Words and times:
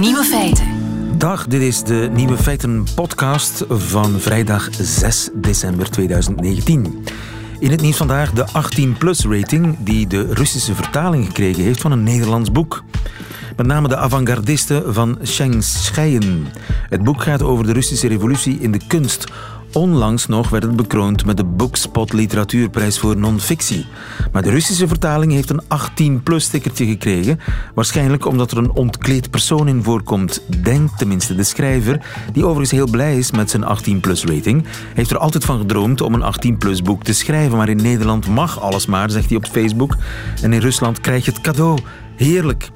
Nieuwe 0.00 0.24
feiten. 0.24 0.66
Dag, 1.18 1.46
dit 1.46 1.60
is 1.60 1.82
de 1.82 2.08
Nieuwe 2.12 2.36
Feiten 2.36 2.86
podcast 2.94 3.64
van 3.68 4.20
vrijdag 4.20 4.68
6 4.78 5.28
december 5.34 5.90
2019. 5.90 7.04
In 7.58 7.70
het 7.70 7.80
nieuws 7.80 7.96
vandaag 7.96 8.32
de 8.32 8.46
18-plus 8.46 9.24
rating 9.24 9.76
die 9.78 10.06
de 10.06 10.32
Russische 10.32 10.74
vertaling 10.74 11.26
gekregen 11.26 11.62
heeft 11.62 11.80
van 11.80 11.92
een 11.92 12.02
Nederlands 12.02 12.52
boek. 12.52 12.82
Met 13.56 13.66
name 13.66 13.88
de 13.88 13.96
avant-gardisten 13.96 14.94
van 14.94 15.18
Sheng 15.24 15.64
Scheien. 15.64 16.46
Het 16.88 17.02
boek 17.02 17.22
gaat 17.22 17.42
over 17.42 17.66
de 17.66 17.72
Russische 17.72 18.08
revolutie 18.08 18.58
in 18.58 18.72
de 18.72 18.80
kunst 18.86 19.24
Onlangs 19.72 20.26
nog 20.26 20.48
werd 20.48 20.62
het 20.62 20.76
bekroond 20.76 21.24
met 21.24 21.36
de 21.36 21.44
Bookspot 21.44 22.12
Literatuurprijs 22.12 22.98
voor 22.98 23.16
non-fictie. 23.16 23.86
Maar 24.32 24.42
de 24.42 24.50
Russische 24.50 24.88
vertaling 24.88 25.32
heeft 25.32 25.50
een 25.50 25.62
18-plus 25.62 26.44
stickertje 26.44 26.86
gekregen. 26.86 27.38
Waarschijnlijk 27.74 28.26
omdat 28.26 28.50
er 28.50 28.58
een 28.58 28.70
ontkleed 28.70 29.30
persoon 29.30 29.68
in 29.68 29.82
voorkomt. 29.82 30.42
Denkt 30.62 30.98
tenminste 30.98 31.34
de 31.34 31.42
schrijver, 31.42 32.00
die 32.32 32.44
overigens 32.44 32.70
heel 32.70 32.90
blij 32.90 33.18
is 33.18 33.30
met 33.30 33.50
zijn 33.50 33.64
18-plus 33.64 34.24
rating. 34.24 34.64
Heeft 34.94 35.10
er 35.10 35.18
altijd 35.18 35.44
van 35.44 35.58
gedroomd 35.58 36.00
om 36.00 36.14
een 36.14 36.34
18-plus 36.34 36.82
boek 36.82 37.04
te 37.04 37.12
schrijven. 37.14 37.56
Maar 37.56 37.68
in 37.68 37.82
Nederland 37.82 38.28
mag 38.28 38.60
alles 38.60 38.86
maar, 38.86 39.10
zegt 39.10 39.28
hij 39.28 39.36
op 39.36 39.46
Facebook. 39.46 39.96
En 40.42 40.52
in 40.52 40.60
Rusland 40.60 41.00
krijg 41.00 41.24
je 41.24 41.30
het 41.30 41.40
cadeau. 41.40 41.78
Heerlijk. 42.16 42.70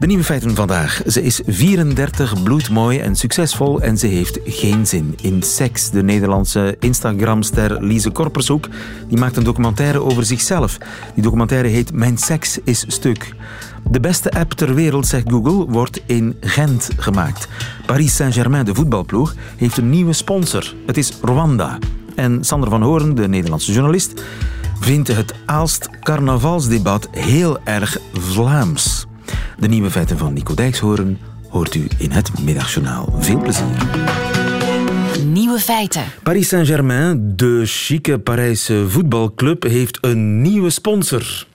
De 0.00 0.06
nieuwe 0.06 0.24
feiten 0.24 0.54
vandaag. 0.54 1.02
Ze 1.06 1.22
is 1.22 1.40
34, 1.46 2.42
bloedmooi 2.42 2.98
en 2.98 3.16
succesvol 3.16 3.80
en 3.80 3.98
ze 3.98 4.06
heeft 4.06 4.38
geen 4.44 4.86
zin 4.86 5.14
in 5.20 5.42
seks. 5.42 5.90
De 5.90 6.02
Nederlandse 6.02 6.76
Instagramster 6.78 7.82
Lise 7.82 8.10
Korpershoek 8.10 8.68
die 9.08 9.18
maakt 9.18 9.36
een 9.36 9.44
documentaire 9.44 10.02
over 10.02 10.24
zichzelf. 10.24 10.78
Die 11.14 11.22
documentaire 11.22 11.68
heet 11.68 11.92
Mijn 11.92 12.18
seks 12.18 12.58
is 12.64 12.84
stuk. 12.88 13.34
De 13.90 14.00
beste 14.00 14.30
app 14.30 14.52
ter 14.52 14.74
wereld, 14.74 15.06
zegt 15.06 15.30
Google, 15.30 15.72
wordt 15.72 16.00
in 16.06 16.36
Gent 16.40 16.88
gemaakt. 16.96 17.48
Paris 17.86 18.16
Saint-Germain, 18.16 18.64
de 18.64 18.74
voetbalploeg, 18.74 19.34
heeft 19.56 19.76
een 19.76 19.90
nieuwe 19.90 20.12
sponsor. 20.12 20.74
Het 20.86 20.96
is 20.96 21.12
Rwanda. 21.22 21.78
En 22.14 22.44
Sander 22.44 22.70
van 22.70 22.82
Hoorn, 22.82 23.14
de 23.14 23.28
Nederlandse 23.28 23.72
journalist, 23.72 24.22
vindt 24.80 25.08
het 25.08 25.34
Aalst 25.46 25.88
carnavalsdebat 26.00 27.08
heel 27.10 27.58
erg 27.64 27.98
Vlaams. 28.12 29.08
De 29.58 29.68
nieuwe 29.68 29.90
feiten 29.90 30.18
van 30.18 30.32
Nico 30.32 30.54
Dijkshoorn 30.54 31.18
hoort 31.48 31.74
u 31.74 31.86
in 31.98 32.10
het 32.10 32.42
Middagjournaal. 32.44 33.14
Veel 33.18 33.40
plezier. 33.40 33.76
Nieuwe 35.24 35.58
feiten. 35.58 36.04
Paris 36.22 36.48
Saint-Germain, 36.48 37.36
de 37.36 37.62
chique 37.64 38.18
Parijse 38.18 38.88
voetbalclub, 38.88 39.62
heeft 39.62 39.98
een 40.00 40.42
nieuwe 40.42 40.70
sponsor. 40.70 41.46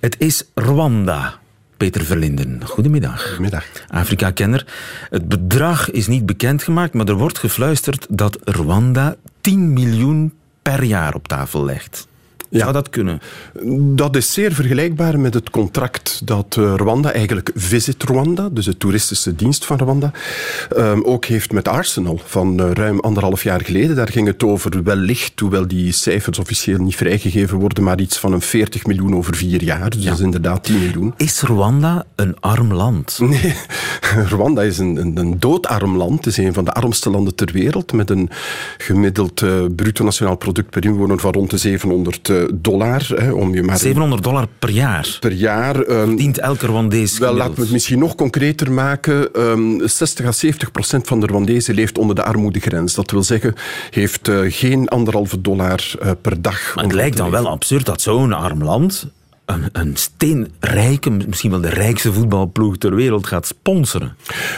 Het 0.00 0.16
is 0.18 0.44
Rwanda. 0.54 1.38
Peter 1.76 2.04
Verlinden, 2.04 2.60
goedemiddag. 2.66 3.22
Goedemiddag. 3.22 3.64
Afrika-kenner. 3.88 4.66
Het 5.10 5.28
bedrag 5.28 5.90
is 5.90 6.06
niet 6.06 6.26
bekendgemaakt, 6.26 6.94
maar 6.94 7.08
er 7.08 7.14
wordt 7.14 7.38
gefluisterd 7.38 8.06
dat 8.08 8.38
Rwanda 8.44 9.16
10 9.40 9.72
miljoen 9.72 10.32
per 10.62 10.82
jaar 10.82 11.14
op 11.14 11.28
tafel 11.28 11.64
legt. 11.64 12.08
Zou 12.50 12.72
dat 12.72 12.90
kunnen? 12.90 13.20
Dat 13.96 14.16
is 14.16 14.32
zeer 14.32 14.52
vergelijkbaar 14.52 15.20
met 15.20 15.34
het 15.34 15.50
contract 15.50 16.20
dat 16.24 16.56
eh, 16.58 16.74
Rwanda, 16.76 17.12
eigenlijk 17.12 17.50
Visit 17.54 18.02
Rwanda, 18.02 18.48
dus 18.52 18.64
de 18.64 18.76
toeristische 18.76 19.34
dienst 19.34 19.64
van 19.64 19.78
Rwanda, 19.78 20.12
ehm, 20.76 21.00
ook 21.02 21.24
heeft 21.24 21.52
met 21.52 21.68
Arsenal 21.68 22.20
van 22.24 22.60
uh, 22.60 22.70
ruim 22.72 23.00
anderhalf 23.00 23.42
jaar 23.42 23.60
geleden. 23.64 23.96
Daar 23.96 24.08
ging 24.08 24.26
het 24.26 24.42
over 24.42 24.82
wellicht, 24.82 25.40
hoewel 25.40 25.66
die 25.66 25.92
cijfers 25.92 26.38
officieel 26.38 26.78
niet 26.78 26.96
vrijgegeven 26.96 27.58
worden, 27.58 27.84
maar 27.84 28.00
iets 28.00 28.18
van 28.18 28.32
een 28.32 28.40
40 28.40 28.86
miljoen 28.86 29.16
over 29.16 29.36
vier 29.36 29.62
jaar. 29.62 29.90
Dus 29.90 30.04
dat 30.04 30.14
is 30.14 30.20
inderdaad 30.20 30.64
10 30.64 30.78
miljoen. 30.78 31.14
Is 31.16 31.40
Rwanda 31.40 32.04
een 32.14 32.40
arm 32.40 32.72
land? 32.72 33.18
Nee, 33.30 33.54
Rwanda 34.26 34.62
is 34.62 34.78
een, 34.78 34.96
een, 34.96 35.16
een 35.16 35.40
doodarm 35.40 35.96
land. 35.96 36.24
Het 36.24 36.26
is 36.26 36.36
een 36.36 36.52
van 36.52 36.64
de 36.64 36.72
armste 36.72 37.10
landen 37.10 37.34
ter 37.34 37.52
wereld, 37.52 37.92
met 37.92 38.10
een 38.10 38.30
gemiddeld 38.78 39.40
uh, 39.40 39.64
bruto 39.76 40.04
nationaal 40.04 40.36
product 40.36 40.70
per 40.70 40.84
inwoner 40.84 41.18
van 41.18 41.32
rond 41.32 41.50
de 41.50 41.56
700 41.56 42.28
dollar. 42.54 43.08
Hè, 43.14 43.32
om 43.32 43.54
je 43.54 43.62
maar 43.62 43.78
700 43.78 44.22
dollar 44.22 44.46
per 44.58 44.70
jaar? 44.70 45.16
Per 45.20 45.32
jaar. 45.32 45.76
Um, 45.76 46.06
Verdient 46.06 46.38
elke 46.38 46.66
Rwandees 46.66 47.18
Wel, 47.18 47.34
laten 47.34 47.54
we 47.54 47.60
het 47.60 47.70
misschien 47.70 47.98
nog 47.98 48.14
concreter 48.14 48.72
maken. 48.72 49.40
Um, 49.40 49.88
60 49.88 50.26
à 50.26 50.32
70 50.32 50.70
procent 50.70 51.06
van 51.06 51.20
de 51.20 51.26
Rwandezen 51.26 51.74
leeft 51.74 51.98
onder 51.98 52.16
de 52.16 52.22
armoedegrens. 52.22 52.94
Dat 52.94 53.10
wil 53.10 53.22
zeggen, 53.22 53.54
heeft 53.90 54.28
uh, 54.28 54.40
geen 54.48 54.88
anderhalve 54.88 55.40
dollar 55.40 55.80
uh, 56.02 56.10
per 56.22 56.42
dag. 56.42 56.74
Maar 56.74 56.84
het 56.84 56.92
lijkt 56.92 57.16
dan 57.16 57.30
wel 57.30 57.48
absurd 57.48 57.86
dat 57.86 58.00
zo'n 58.00 58.32
arm 58.32 58.64
land 58.64 59.10
een, 59.50 59.68
een 59.72 59.96
steenrijke, 59.96 61.10
misschien 61.10 61.50
wel 61.50 61.60
de 61.60 61.68
rijkste 61.68 62.12
voetbalploeg 62.12 62.78
ter 62.78 62.94
wereld 62.94 63.26
gaat 63.26 63.46
sponsoren? 63.46 64.16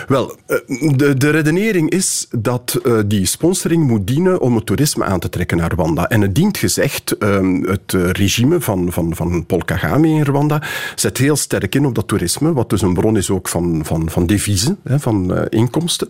Wel, 0.09 0.37
eh, 0.47 0.57
de, 0.97 1.17
de 1.17 1.31
redenering 1.31 1.91
is 1.91 2.27
dat 2.31 2.81
uh, 2.83 2.99
die 3.07 3.27
sponsoring 3.27 3.87
moet 3.87 4.07
dienen 4.07 4.41
om 4.41 4.55
het 4.55 4.67
toerisme 4.67 5.05
aan 5.05 5.21
te 5.21 5.29
trekken 5.29 5.57
naar 5.57 5.73
Rwanda. 5.73 6.09
En 6.09 6.21
het 6.21 6.35
dient 6.35 6.59
gezegd, 6.59 7.15
uh, 7.19 7.61
het 7.63 7.93
regime 7.93 8.61
van, 8.61 8.93
van, 8.93 9.17
van 9.17 9.47
Paul 9.47 9.65
Kagame 9.65 10.09
in 10.09 10.23
Rwanda 10.23 10.63
zet 10.95 11.19
heel 11.19 11.37
sterk 11.37 11.75
in 11.75 11.87
op 11.87 11.95
dat 11.95 12.09
toerisme, 12.09 12.53
wat 12.53 12.71
dus 12.71 12.83
een 12.83 12.95
bron 12.95 13.17
is 13.17 13.31
ook 13.31 13.49
van, 13.49 13.81
van, 13.85 14.11
van 14.11 14.27
deviezen, 14.27 14.79
van 14.85 15.33
uh, 15.33 15.43
inkomsten. 15.49 16.09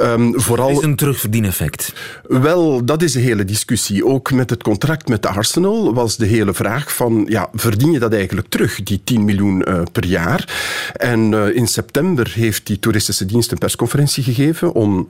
Um, 0.00 0.40
vooral... 0.40 0.70
Is 0.70 0.82
een 0.82 0.96
terugverdieneffect? 0.96 1.92
Wel, 2.22 2.84
dat 2.84 3.02
is 3.02 3.12
de 3.12 3.20
hele 3.20 3.44
discussie. 3.44 4.06
Ook 4.06 4.32
met 4.32 4.50
het 4.50 4.62
contract 4.62 5.08
met 5.08 5.26
Arsenal 5.26 5.94
was 5.94 6.16
de 6.16 6.26
hele 6.26 6.54
vraag 6.54 6.94
van, 6.94 7.26
ja, 7.28 7.48
verdien 7.54 7.92
je 7.92 7.98
dat 8.02 8.12
eigenlijk 8.12 8.48
terug, 8.48 8.82
die 8.82 9.00
10 9.04 9.24
miljoen 9.24 9.64
uh, 9.68 9.82
per 9.92 10.06
jaar. 10.06 10.52
En 10.96 11.32
uh, 11.32 11.54
in 11.54 11.66
september 11.66 12.32
heeft 12.34 12.66
die 12.66 12.78
toeristische 12.78 13.26
dienst 13.26 13.52
een 13.52 13.58
persconferentie 13.58 14.22
gegeven 14.22 14.72
om 14.72 15.08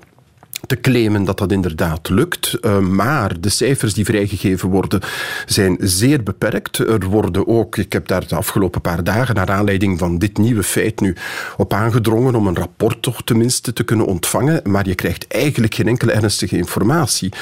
te 0.67 0.81
claimen 0.81 1.25
dat 1.25 1.39
dat 1.39 1.53
inderdaad 1.53 2.09
lukt. 2.09 2.59
Uh, 2.61 2.79
maar 2.79 3.41
de 3.41 3.49
cijfers 3.49 3.95
die 3.95 4.05
vrijgegeven 4.05 4.69
worden 4.69 5.01
zijn 5.47 5.77
zeer 5.81 6.23
beperkt. 6.23 6.79
Er 6.79 7.05
worden 7.05 7.47
ook, 7.47 7.77
ik 7.77 7.93
heb 7.93 8.07
daar 8.07 8.27
de 8.27 8.35
afgelopen 8.35 8.81
paar 8.81 9.05
dagen 9.05 9.35
naar 9.35 9.51
aanleiding 9.51 9.99
van 9.99 10.19
dit 10.19 10.39
nieuwe 10.39 10.63
feit 10.63 11.01
nu 11.01 11.17
op 11.57 11.73
aangedrongen 11.73 12.35
om 12.35 12.47
een 12.47 12.57
rapport 12.57 13.03
toch 13.03 13.23
tenminste 13.25 13.73
te 13.73 13.85
kunnen 13.85 14.07
ontvangen. 14.07 14.61
Maar 14.65 14.89
je 14.89 14.95
krijgt 14.95 15.27
eigenlijk 15.29 15.75
geen 15.75 15.89
enkele 15.89 16.13
ernstige 16.13 16.57
informatie. 16.57 17.33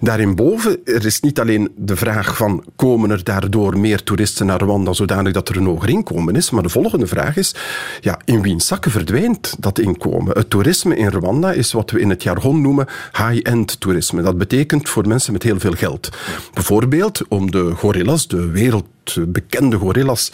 Daarinboven, 0.00 0.78
er 0.84 1.06
is 1.06 1.20
niet 1.20 1.40
alleen 1.40 1.72
de 1.76 1.96
vraag 1.96 2.36
van 2.36 2.64
komen 2.76 3.10
er 3.10 3.24
daardoor 3.24 3.78
meer 3.78 4.02
toeristen 4.02 4.46
naar 4.46 4.60
Rwanda 4.60 4.92
zodanig 4.92 5.32
dat 5.32 5.48
er 5.48 5.56
een 5.56 5.64
hoger 5.64 5.88
inkomen 5.88 6.36
is. 6.36 6.50
Maar 6.50 6.62
de 6.62 6.68
volgende 6.68 7.06
vraag 7.06 7.36
is, 7.36 7.54
ja, 8.00 8.18
in 8.24 8.42
wiens 8.42 8.66
zakken 8.66 8.90
verdwijnt 8.90 9.56
dat 9.58 9.78
inkomen? 9.78 10.36
Het 10.36 10.50
toerisme 10.50 10.96
in 10.96 11.08
Rwanda 11.08 11.52
is 11.52 11.72
wat 11.72 11.90
we 11.90 12.00
in 12.00 12.10
het 12.10 12.22
jargon 12.22 12.60
high-end 13.12 13.80
toerisme. 13.80 14.22
Dat 14.22 14.38
betekent 14.38 14.88
voor 14.88 15.08
mensen 15.08 15.32
met 15.32 15.42
heel 15.42 15.60
veel 15.60 15.72
geld. 15.72 16.08
Bijvoorbeeld 16.54 17.28
om 17.28 17.50
de 17.50 17.70
gorillas, 17.70 18.26
de 18.28 18.50
wereldbekende 18.50 19.76
gorillas 19.76 20.32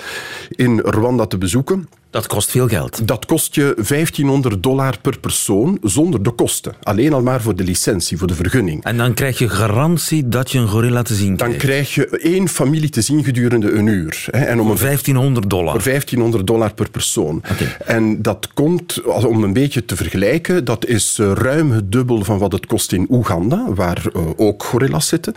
in 0.48 0.78
Rwanda 0.78 1.26
te 1.26 1.38
bezoeken. 1.38 1.88
Dat 2.10 2.26
kost 2.26 2.50
veel 2.50 2.68
geld. 2.68 3.08
Dat 3.08 3.26
kost 3.26 3.54
je 3.54 3.74
1500 3.76 4.62
dollar 4.62 4.98
per 5.00 5.18
persoon 5.18 5.78
zonder 5.82 6.22
de 6.22 6.30
kosten. 6.30 6.74
Alleen 6.82 7.12
al 7.12 7.22
maar 7.22 7.40
voor 7.40 7.56
de 7.56 7.64
licentie, 7.64 8.18
voor 8.18 8.26
de 8.26 8.34
vergunning. 8.34 8.84
En 8.84 8.96
dan 8.96 9.14
krijg 9.14 9.38
je 9.38 9.48
garantie 9.48 10.28
dat 10.28 10.50
je 10.50 10.58
een 10.58 10.68
gorilla 10.68 11.02
te 11.02 11.14
zien 11.14 11.36
krijgt? 11.36 11.54
Dan 11.54 11.68
krijg 11.68 11.94
je 11.94 12.08
één 12.18 12.48
familie 12.48 12.88
te 12.88 13.00
zien 13.00 13.24
gedurende 13.24 13.70
een 13.72 13.86
uur. 13.86 14.26
En 14.30 14.60
om 14.60 14.66
voor 14.66 14.78
1500 14.78 15.50
dollar? 15.50 15.72
Voor 15.72 15.82
1500 15.82 16.46
dollar 16.46 16.74
per 16.74 16.90
persoon. 16.90 17.42
Okay. 17.52 17.76
En 17.84 18.22
dat 18.22 18.48
komt, 18.54 19.02
om 19.02 19.42
een 19.42 19.52
beetje 19.52 19.84
te 19.84 19.96
vergelijken, 19.96 20.64
dat 20.64 20.86
is 20.86 21.18
ruim 21.18 21.70
het 21.70 21.92
dubbel 21.92 22.24
van 22.24 22.38
wat 22.38 22.52
het 22.52 22.66
kost 22.66 22.92
in 22.92 23.06
Oeganda, 23.10 23.64
waar 23.74 24.02
uh, 24.16 24.22
ook 24.36 24.62
gorillas 24.62 25.08
zitten. 25.08 25.34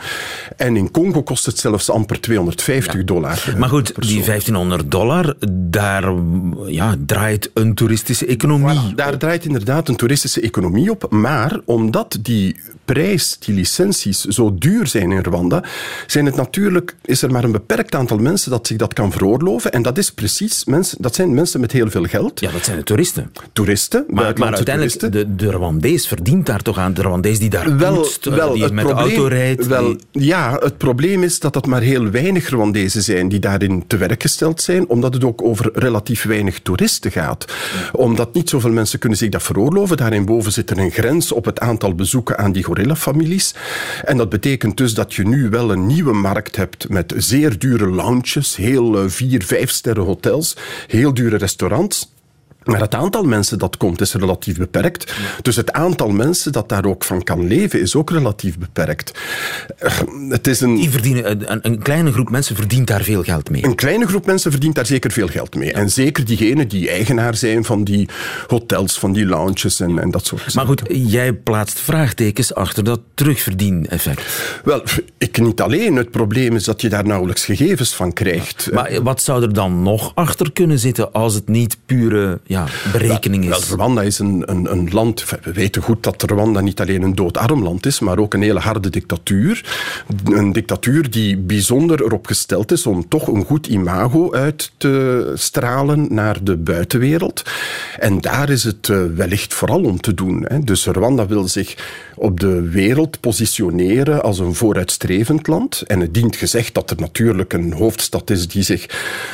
En 0.57 0.75
in 0.77 0.91
Congo 0.91 1.23
kost 1.23 1.45
het 1.45 1.59
zelfs 1.59 1.89
amper 1.89 2.21
250 2.21 2.93
ja. 2.93 3.03
dollar. 3.03 3.53
Maar 3.57 3.69
goed, 3.69 3.93
die 3.95 4.23
1500 4.23 4.91
dollar, 4.91 5.35
daar 5.49 6.13
ja, 6.67 6.95
draait 7.05 7.51
een 7.53 7.73
toeristische 7.73 8.25
economie. 8.25 8.79
Voilà, 8.91 8.95
daar 8.95 9.17
draait 9.17 9.45
inderdaad 9.45 9.87
een 9.89 9.95
toeristische 9.95 10.41
economie 10.41 10.91
op. 10.91 11.11
Maar 11.11 11.59
omdat 11.65 12.17
die 12.21 12.59
prijs, 12.85 13.37
die 13.39 13.55
licenties, 13.55 14.21
zo 14.21 14.55
duur 14.57 14.87
zijn 14.87 15.11
in 15.11 15.21
Rwanda, 15.21 15.63
zijn 16.07 16.25
het 16.25 16.35
natuurlijk, 16.35 16.95
is 17.05 17.21
er 17.21 17.31
maar 17.31 17.43
een 17.43 17.51
beperkt 17.51 17.95
aantal 17.95 18.17
mensen 18.17 18.51
dat 18.51 18.67
zich 18.67 18.77
dat 18.77 18.93
kan 18.93 19.11
veroorloven. 19.11 19.71
En 19.71 19.81
dat 19.81 19.97
is 19.97 20.11
precies, 20.11 20.65
mensen, 20.65 20.97
dat 21.01 21.15
zijn 21.15 21.33
mensen 21.33 21.59
met 21.59 21.71
heel 21.71 21.89
veel 21.89 22.03
geld. 22.03 22.39
Ja, 22.39 22.51
dat 22.51 22.65
zijn 22.65 22.77
de 22.77 22.83
toeristen. 22.83 23.31
Toeristen. 23.53 24.03
Maar, 24.07 24.33
maar 24.37 24.55
uiteindelijk, 24.55 24.97
toeristen. 24.97 25.11
De, 25.37 25.45
de 25.45 25.51
Rwandees 25.51 26.07
verdient 26.07 26.45
daar 26.45 26.61
toch 26.61 26.77
aan. 26.77 26.93
De 26.93 27.01
Rwandees 27.01 27.39
die 27.39 27.49
daar 27.49 27.77
wel, 27.77 27.95
poetst, 27.95 28.25
wel, 28.25 28.53
die 28.53 28.63
het 28.63 28.73
met 28.73 28.85
probleem, 28.85 29.07
de 29.07 29.13
auto 29.15 29.27
rijdt. 29.27 29.67
Wel, 29.67 29.95
die... 30.11 30.25
Ja, 30.25 30.57
het 30.59 30.77
probleem 30.77 31.23
is 31.23 31.39
dat 31.39 31.53
dat 31.53 31.65
maar 31.65 31.81
heel 31.81 32.09
weinig 32.09 32.49
Rwandezen 32.49 33.03
zijn 33.03 33.29
die 33.29 33.39
daarin 33.39 33.83
te 33.87 33.97
werk 33.97 34.21
gesteld 34.21 34.61
zijn, 34.61 34.89
omdat 34.89 35.13
het 35.13 35.23
ook 35.23 35.41
over 35.41 35.69
relatief 35.73 36.23
weinig 36.23 36.59
toeristen 36.59 37.11
gaat. 37.11 37.45
Omdat 37.91 38.33
niet 38.33 38.49
zoveel 38.49 38.71
mensen 38.71 38.99
kunnen 38.99 39.17
zich 39.17 39.29
dat 39.29 39.43
veroorloven. 39.43 39.97
Daarin 39.97 40.41
zit 40.47 40.69
er 40.69 40.77
een 40.77 40.91
grens 40.91 41.31
op 41.31 41.45
het 41.45 41.59
aantal 41.59 41.95
bezoeken 41.95 42.37
aan 42.37 42.51
die 42.51 42.63
gorilla-families. 42.73 43.55
En 44.03 44.17
dat 44.17 44.29
betekent 44.29 44.77
dus 44.77 44.93
dat 44.93 45.13
je 45.13 45.23
nu 45.23 45.49
wel 45.49 45.71
een 45.71 45.85
nieuwe 45.85 46.13
markt 46.13 46.55
hebt 46.55 46.89
met 46.89 47.13
zeer 47.17 47.59
dure 47.59 47.87
lounges, 47.87 48.55
heel 48.55 49.03
uh, 49.03 49.09
vier, 49.09 49.43
vijf 49.43 49.69
sterren 49.69 50.03
hotels, 50.03 50.57
heel 50.87 51.13
dure 51.13 51.37
restaurants. 51.37 52.12
Maar 52.65 52.81
het 52.81 52.95
aantal 52.95 53.23
mensen 53.23 53.59
dat 53.59 53.77
komt 53.77 54.01
is 54.01 54.13
relatief 54.13 54.57
beperkt. 54.57 55.13
Dus 55.41 55.55
het 55.55 55.71
aantal 55.71 56.09
mensen 56.09 56.51
dat 56.51 56.69
daar 56.69 56.85
ook 56.85 57.03
van 57.03 57.23
kan 57.23 57.47
leven 57.47 57.81
is 57.81 57.95
ook 57.95 58.09
relatief 58.09 58.57
beperkt. 58.57 59.11
Eh, 59.77 59.99
het 60.29 60.47
is 60.47 60.61
een, 60.61 60.75
Die 60.75 60.89
verdienen, 60.89 61.51
een, 61.51 61.59
een, 61.61 61.81
kleine 61.81 62.11
groep 62.11 62.29
mensen 62.29 62.55
verdient 62.55 62.87
daar 62.87 63.03
veel 63.03 63.23
geld 63.23 63.49
mee. 63.49 63.65
Een 63.65 63.75
kleine 63.75 64.07
groep 64.07 64.25
mensen 64.25 64.51
verdient 64.51 64.75
daar 64.75 64.85
zeker 64.85 65.11
veel 65.11 65.27
geld 65.27 65.55
mee. 65.55 65.73
En 65.73 65.89
zeker 65.89 66.25
diegenen 66.25 66.67
die 66.67 66.89
eigenaar 66.89 67.35
zijn 67.35 67.63
van 67.63 67.83
die 67.83 68.09
hotels, 68.47 68.99
van 68.99 69.13
die 69.13 69.25
lounges 69.25 69.79
en, 69.79 69.99
en 69.99 70.11
dat 70.11 70.25
soort 70.25 70.41
dingen. 70.45 70.55
Maar 70.55 70.65
goed, 70.65 71.11
jij 71.11 71.33
plaatst 71.33 71.79
vraagtekens 71.79 72.53
achter 72.53 72.83
dat 72.83 72.99
terugverdieneffect. 73.13 74.21
Wel, 74.63 74.83
ik 75.17 75.41
niet 75.41 75.61
alleen. 75.61 75.95
Het 75.95 76.11
probleem 76.11 76.55
is 76.55 76.63
dat 76.63 76.81
je 76.81 76.89
daar 76.89 77.05
nauwelijks 77.05 77.45
gegevens 77.45 77.95
van 77.95 78.13
krijgt. 78.13 78.69
Maar 78.71 79.03
wat 79.03 79.21
zou 79.21 79.41
er 79.41 79.53
dan 79.53 79.81
nog 79.81 80.11
achter 80.15 80.51
kunnen 80.51 80.79
zitten 80.79 81.11
als 81.11 81.33
het 81.33 81.47
niet 81.47 81.77
pure 81.85 82.39
ja, 82.53 82.65
berekening 82.91 83.55
is. 83.55 83.69
Rwanda 83.69 84.01
is 84.01 84.19
een, 84.19 84.43
een, 84.45 84.71
een, 84.71 84.89
land. 84.91 85.25
We 85.43 85.51
weten 85.51 85.81
goed 85.81 86.03
dat 86.03 86.21
Rwanda 86.21 86.61
niet 86.61 86.81
alleen 86.81 87.01
een 87.01 87.15
doodarm 87.15 87.63
land 87.63 87.85
is, 87.85 87.99
maar 87.99 88.17
ook 88.17 88.33
een 88.33 88.41
hele 88.41 88.59
harde 88.59 88.89
dictatuur. 88.89 89.65
Een 90.23 90.51
dictatuur 90.51 91.11
die 91.11 91.37
bijzonder 91.37 92.03
erop 92.03 92.27
gesteld 92.27 92.71
is 92.71 92.85
om 92.85 93.07
toch 93.07 93.27
een 93.27 93.45
goed 93.45 93.67
imago 93.67 94.33
uit 94.33 94.71
te 94.77 95.31
stralen 95.35 96.13
naar 96.13 96.43
de 96.43 96.57
buitenwereld. 96.57 97.43
En 97.99 98.21
daar 98.21 98.49
is 98.49 98.63
het 98.63 98.89
eh, 98.89 98.97
wellicht 99.15 99.53
vooral 99.53 99.83
om 99.83 100.01
te 100.01 100.13
doen. 100.13 100.47
Dus 100.63 100.85
Rwanda 100.85 101.27
wil 101.27 101.47
zich 101.47 101.75
op 102.15 102.39
de 102.39 102.61
wereld 102.61 103.19
positioneren 103.19 104.23
als 104.23 104.39
een 104.39 104.55
vooruitstrevend 104.55 105.47
land. 105.47 105.81
En 105.81 105.99
het 105.99 106.13
dient 106.13 106.35
gezegd 106.35 106.73
dat 106.73 106.89
er 106.89 106.97
natuurlijk 106.97 107.53
een 107.53 107.73
hoofdstad 107.73 108.29
is 108.29 108.47
die 108.47 108.63
zich 108.63 108.85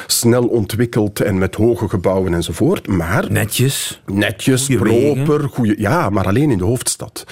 snel 0.07 0.48
ontwikkelt 0.48 1.22
en 1.22 1.38
met 1.38 1.56
hoge 1.56 1.89
gebouwen 1.89 2.33
enzovoort. 2.33 2.88
Maar 2.88 3.08
netjes. 3.29 4.01
Netjes, 4.06 4.67
proper, 4.67 5.50
ja, 5.79 6.09
maar 6.09 6.25
alleen 6.25 6.51
in 6.51 6.57
de 6.57 6.63
hoofdstad. 6.63 7.23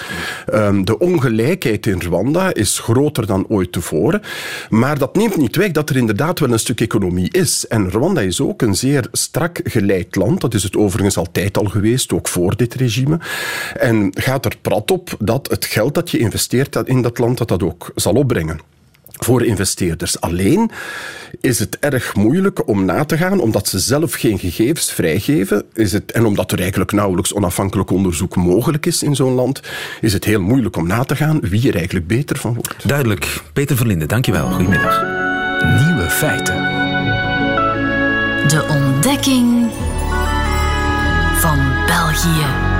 Um, 0.54 0.86
de 0.86 1.00
ongelijkheid 1.00 1.86
in 1.86 2.00
Rwanda 2.00 2.54
is 2.54 2.80
groter 2.80 3.26
dan 3.26 3.46
ooit 3.48 3.72
tevoren. 3.72 4.22
Maar 4.70 4.98
dat 4.98 5.16
neemt 5.16 5.38
niet 5.38 5.56
weg 5.56 5.72
dat 5.72 5.90
er 5.90 5.98
inderdaad 5.98 6.40
wel 6.40 6.52
een 6.52 6.60
stuk 6.60 6.82
economie 6.82 7.32
is. 7.32 7.68
En 7.68 7.90
Rwanda 7.90 8.22
is 8.22 8.42
ook 8.42 8.62
een 8.62 8.76
zeer 8.76 9.08
strak 9.12 9.60
geleid 9.64 10.16
land. 10.16 10.42
Dat 10.42 10.54
is 10.54 10.64
het 10.64 10.76
overigens 10.76 11.18
altijd 11.18 11.58
al 11.58 11.66
geweest, 11.66 12.14
ook 12.14 12.28
voor 12.28 12.56
dit 12.56 12.74
regime. 12.74 13.20
En 13.74 14.12
gaat 14.14 14.46
er 14.46 14.58
prat 14.62 14.92
op 14.92 15.16
dat 15.20 15.50
het 15.50 15.66
geld 15.66 15.94
dat 15.94 16.12
je 16.12 16.18
investeert 16.18 16.76
in 16.76 17.02
dat 17.02 17.18
land, 17.18 17.38
dat 17.38 17.48
dat 17.48 17.64
ook 17.64 17.92
zal 17.96 18.14
opbrengen 18.14 18.76
voor 19.18 19.46
investeerders. 19.46 20.22
Alleen 20.22 20.72
is 21.42 21.60
het 21.60 21.78
erg 21.80 22.16
moeilijk 22.16 22.68
om 22.68 22.86
na 22.86 23.06
te 23.06 23.18
gaan, 23.18 23.40
omdat 23.40 23.68
ze 23.68 23.80
zelf 23.80 24.14
geen 24.14 24.40
gegevens 24.40 24.92
vrijgeven. 24.92 25.64
Is 25.74 25.92
het, 25.92 26.12
en 26.12 26.26
omdat 26.26 26.52
er 26.52 26.60
eigenlijk 26.60 26.92
nauwelijks 26.92 27.34
onafhankelijk 27.34 27.92
onderzoek 27.92 28.36
mogelijk 28.36 28.86
is 28.86 29.04
in 29.04 29.16
zo'n 29.16 29.34
land, 29.34 29.62
is 30.02 30.14
het 30.14 30.24
heel 30.24 30.42
moeilijk 30.42 30.76
om 30.76 30.88
na 30.88 31.04
te 31.04 31.16
gaan 31.16 31.40
wie 31.42 31.68
er 31.68 31.76
eigenlijk 31.76 32.08
beter 32.08 32.38
van 32.38 32.54
wordt. 32.54 32.88
Duidelijk. 32.88 33.42
Peter 33.54 33.78
Verlinden, 33.78 34.08
dankjewel. 34.08 34.50
Goedemiddag. 34.50 35.02
Nieuwe 35.86 36.10
feiten. 36.10 36.56
De 38.48 38.66
ontdekking 38.70 39.70
van 41.40 41.86
België. 41.86 42.77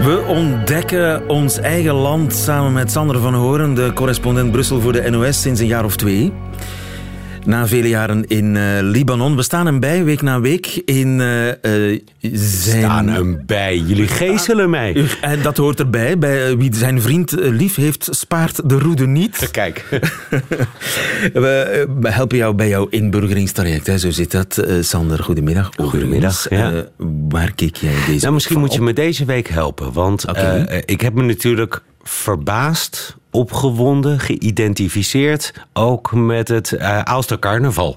We 0.00 0.24
ontdekken 0.28 1.28
ons 1.28 1.58
eigen 1.58 1.94
land 1.94 2.34
samen 2.34 2.72
met 2.72 2.92
Sander 2.92 3.18
van 3.18 3.34
Horen, 3.34 3.74
de 3.74 3.92
correspondent 3.94 4.52
Brussel 4.52 4.80
voor 4.80 4.92
de 4.92 5.10
NOS, 5.10 5.40
sinds 5.40 5.60
een 5.60 5.66
jaar 5.66 5.84
of 5.84 5.96
twee. 5.96 6.32
Na 7.44 7.66
vele 7.66 7.88
jaren 7.88 8.26
in 8.26 8.54
uh, 8.54 8.78
Libanon. 8.80 9.36
We 9.36 9.42
staan 9.42 9.66
hem 9.66 9.80
bij, 9.80 10.04
week 10.04 10.22
na 10.22 10.40
week, 10.40 10.66
in 10.84 11.18
uh, 11.18 11.46
uh, 11.46 12.00
zijn... 12.20 12.82
Staan 12.82 13.08
hem 13.08 13.42
bij. 13.46 13.76
Jullie 13.76 14.08
geestelen 14.08 14.70
mij. 14.70 15.06
En 15.20 15.42
dat 15.42 15.56
hoort 15.56 15.78
erbij. 15.78 16.18
Bij 16.18 16.56
wie 16.56 16.74
zijn 16.74 17.02
vriend 17.02 17.30
lief 17.30 17.74
heeft, 17.74 18.08
spaart 18.10 18.68
de 18.68 18.78
roede 18.78 19.06
niet. 19.06 19.48
Kijk. 19.50 19.84
we, 21.32 21.86
helpen 22.02 22.36
jou 22.36 22.54
bij 22.54 22.68
jouw 22.68 22.86
inburgeringstraject. 22.90 23.86
Hè. 23.86 23.98
Zo 23.98 24.10
zit 24.10 24.30
dat. 24.30 24.66
Sander, 24.80 25.22
goedemiddag. 25.22 25.70
Goedemiddag. 25.76 26.46
Ja. 26.50 26.84
waar 27.28 27.52
kijk 27.54 27.76
jij 27.76 27.94
deze 28.06 28.20
nou, 28.20 28.32
Misschien 28.32 28.58
moet 28.58 28.74
je 28.74 28.80
me 28.80 28.92
deze 28.92 29.24
week 29.24 29.48
helpen. 29.48 29.92
Want 29.92 30.24
ik 30.84 31.00
heb 31.00 31.14
me 31.14 31.22
natuurlijk 31.22 31.82
verbaasd, 32.02 33.16
opgewonden, 33.30 34.20
geïdentificeerd. 34.20 35.52
Ook 35.72 36.12
met 36.12 36.48
het 36.48 36.72
uh, 36.72 37.20
Carnaval. 37.38 37.96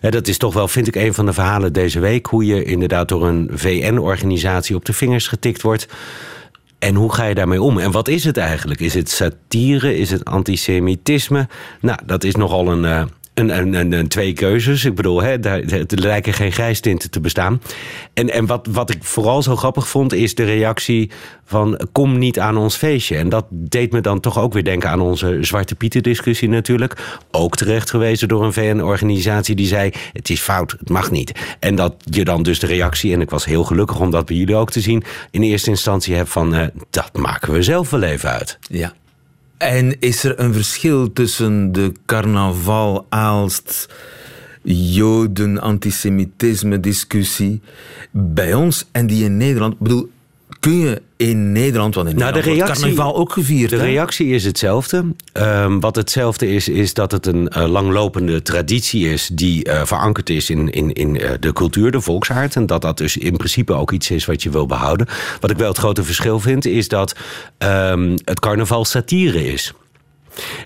dat 0.00 0.28
is 0.28 0.38
toch 0.38 0.54
wel, 0.54 0.68
vind 0.68 0.86
ik, 0.86 0.94
een 0.94 1.14
van 1.14 1.26
de 1.26 1.32
verhalen 1.32 1.72
deze 1.72 2.00
week. 2.00 2.26
Hoe 2.26 2.46
je 2.46 2.64
inderdaad 2.64 3.08
door 3.08 3.26
een 3.26 3.50
VN-organisatie 3.52 4.76
op 4.76 4.84
de 4.84 4.92
vingers 4.92 5.28
getikt 5.28 5.62
wordt. 5.62 5.88
En 6.78 6.94
hoe 6.94 7.12
ga 7.12 7.24
je 7.24 7.34
daarmee 7.34 7.62
om? 7.62 7.78
En 7.78 7.90
wat 7.90 8.08
is 8.08 8.24
het 8.24 8.36
eigenlijk? 8.36 8.80
Is 8.80 8.94
het 8.94 9.10
satire? 9.10 9.96
Is 9.96 10.10
het 10.10 10.24
antisemitisme? 10.24 11.48
Nou, 11.80 11.98
dat 12.06 12.24
is 12.24 12.34
nogal 12.34 12.68
een, 12.68 12.84
uh, 12.84 13.02
een, 13.34 13.74
een, 13.74 13.92
een, 13.92 14.08
twee 14.08 14.32
keuzes. 14.32 14.84
Ik 14.84 14.94
bedoel, 14.94 15.22
hè, 15.22 15.38
daar, 15.38 15.60
er 15.60 15.86
lijken 15.86 16.32
geen 16.32 16.52
grijstinten 16.52 17.10
te 17.10 17.20
bestaan. 17.20 17.62
En, 18.14 18.30
en 18.30 18.46
wat, 18.46 18.68
wat 18.70 18.90
ik 18.90 19.04
vooral 19.04 19.42
zo 19.42 19.56
grappig 19.56 19.88
vond, 19.88 20.12
is 20.12 20.34
de 20.34 20.44
reactie 20.44 21.10
van 21.44 21.88
kom 21.92 22.18
niet 22.18 22.38
aan 22.38 22.56
ons 22.56 22.76
feestje. 22.76 23.16
En 23.16 23.28
dat 23.28 23.44
deed 23.50 23.92
me 23.92 24.00
dan 24.00 24.20
toch 24.20 24.38
ook 24.38 24.52
weer 24.52 24.64
denken 24.64 24.90
aan 24.90 25.00
onze 25.00 25.38
Zwarte 25.40 25.74
Pieten 25.74 26.02
discussie 26.02 26.48
natuurlijk. 26.48 27.20
Ook 27.30 27.56
terecht 27.56 27.90
gewezen 27.90 28.28
door 28.28 28.44
een 28.44 28.52
VN-organisatie 28.52 29.54
die 29.54 29.66
zei 29.66 29.90
het 30.12 30.30
is 30.30 30.40
fout, 30.40 30.70
het 30.78 30.88
mag 30.88 31.10
niet. 31.10 31.32
En 31.58 31.74
dat 31.74 31.94
je 32.04 32.24
dan 32.24 32.42
dus 32.42 32.58
de 32.58 32.66
reactie, 32.66 33.12
en 33.12 33.20
ik 33.20 33.30
was 33.30 33.44
heel 33.44 33.64
gelukkig 33.64 34.00
om 34.00 34.10
dat 34.10 34.26
bij 34.26 34.36
jullie 34.36 34.56
ook 34.56 34.70
te 34.70 34.80
zien, 34.80 35.02
in 35.30 35.42
eerste 35.42 35.70
instantie 35.70 36.14
hebt 36.14 36.30
van 36.30 36.54
uh, 36.54 36.66
dat 36.90 37.10
maken 37.12 37.52
we 37.52 37.62
zelf 37.62 37.90
wel 37.90 38.02
even 38.02 38.30
uit. 38.30 38.58
Ja, 38.60 38.92
en 39.62 40.00
is 40.00 40.24
er 40.24 40.40
een 40.40 40.52
verschil 40.52 41.12
tussen 41.12 41.72
de 41.72 41.92
carnaval 42.06 43.06
Aalst 43.08 43.88
Joden, 44.62 45.60
antisemitisme 45.60 46.80
discussie 46.80 47.60
bij 48.10 48.54
ons 48.54 48.88
en 48.92 49.06
die 49.06 49.24
in 49.24 49.36
Nederland? 49.36 49.78
Bedoel, 49.78 50.10
kun 50.62 50.78
je 50.78 51.02
in 51.16 51.52
Nederland, 51.52 51.94
want 51.94 52.08
in 52.08 52.16
nou, 52.16 52.32
Nederland 52.32 52.58
de 52.58 52.64
reactie, 52.64 52.82
carnaval 52.82 53.16
ook 53.16 53.32
gevierd. 53.32 53.70
De 53.70 53.76
reactie 53.76 54.26
is 54.26 54.44
hetzelfde. 54.44 55.04
Um, 55.32 55.80
wat 55.80 55.96
hetzelfde 55.96 56.48
is, 56.54 56.68
is 56.68 56.94
dat 56.94 57.12
het 57.12 57.26
een 57.26 57.52
uh, 57.56 57.66
langlopende 57.66 58.42
traditie 58.42 59.08
is 59.08 59.30
die 59.32 59.68
uh, 59.68 59.84
verankerd 59.84 60.30
is 60.30 60.50
in, 60.50 60.70
in, 60.70 60.92
in 60.92 61.14
uh, 61.14 61.30
de 61.40 61.52
cultuur, 61.52 61.90
de 61.90 62.00
volksaard. 62.00 62.56
En 62.56 62.66
dat 62.66 62.82
dat 62.82 62.98
dus 62.98 63.16
in 63.16 63.36
principe 63.36 63.72
ook 63.72 63.92
iets 63.92 64.10
is 64.10 64.24
wat 64.24 64.42
je 64.42 64.50
wil 64.50 64.66
behouden. 64.66 65.06
Wat 65.40 65.50
ik 65.50 65.56
wel 65.56 65.68
het 65.68 65.78
grote 65.78 66.04
verschil 66.04 66.40
vind, 66.40 66.64
is 66.66 66.88
dat 66.88 67.16
um, 67.58 68.14
het 68.24 68.40
carnaval 68.40 68.84
satire 68.84 69.52
is. 69.52 69.72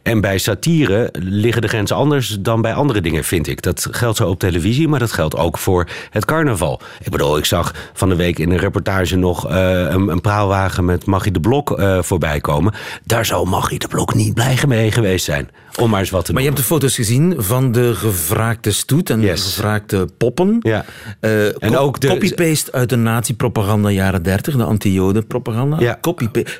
En 0.03 0.21
bij 0.21 0.39
satire 0.39 1.09
liggen 1.19 1.63
de 1.63 1.69
grenzen 1.69 1.97
anders 1.97 2.37
dan 2.41 2.63
bij 2.63 2.75
andere 2.75 3.01
dingen, 3.01 3.25
vind 3.25 3.47
ik. 3.47 3.63
Dat 3.63 3.89
geldt 3.91 4.17
zo 4.17 4.29
op 4.29 4.39
televisie, 4.39 4.89
maar 4.89 4.99
dat 4.99 5.13
geldt 5.13 5.37
ook 5.37 5.59
voor 5.59 5.89
het 6.11 6.25
carnaval. 6.25 6.81
Ik 7.03 7.11
bedoel, 7.11 7.39
ik 7.39 7.45
zag 7.45 7.75
van 7.93 8.09
de 8.09 8.17
week 8.17 8.39
in 8.39 8.51
een 8.51 8.59
reportage 8.59 9.17
nog 9.17 9.51
uh, 9.51 9.81
een, 9.81 10.09
een, 10.09 10.21
praalwagen 10.21 10.85
met 10.85 11.07
Maggie 11.07 11.33
de 11.33 11.41
Blok 11.41 11.79
uh, 11.79 12.03
voorbij 12.03 12.41
komen. 12.41 12.75
Daar 13.05 13.27
zou 13.27 13.49
Maggie 13.49 13.79
de 13.79 13.89
Blok 13.89 14.15
niet 14.15 14.35
blij 14.35 14.59
mee 14.67 14.91
geweest 14.91 15.25
zijn. 15.25 15.51
Om 15.77 15.91
maar 15.91 16.01
eens 16.01 16.11
wat 16.11 16.25
te 16.25 16.33
Maar 16.33 16.43
je 16.43 16.49
hebt 16.49 16.61
de 16.61 16.67
foto's 16.67 16.95
gezien 16.95 17.35
van 17.39 17.73
de 17.73 17.95
gevraagde 17.95 18.71
stoet 18.73 19.11
en 19.11 19.21
de 19.21 19.37
gevraagde 19.37 20.09
poppen. 20.19 20.59
Ja. 20.61 20.85
Uh, 21.21 21.63
en 21.63 21.77
ook 21.77 22.01
de 22.01 22.09
copy-paste 22.09 22.73
uit 22.73 22.89
de 22.89 22.97
nazi-propaganda 22.97 23.91
jaren 23.91 24.23
30, 24.23 24.57
de 24.57 24.65
anti-joden-propaganda. 24.65 25.77
Ja. 25.79 25.99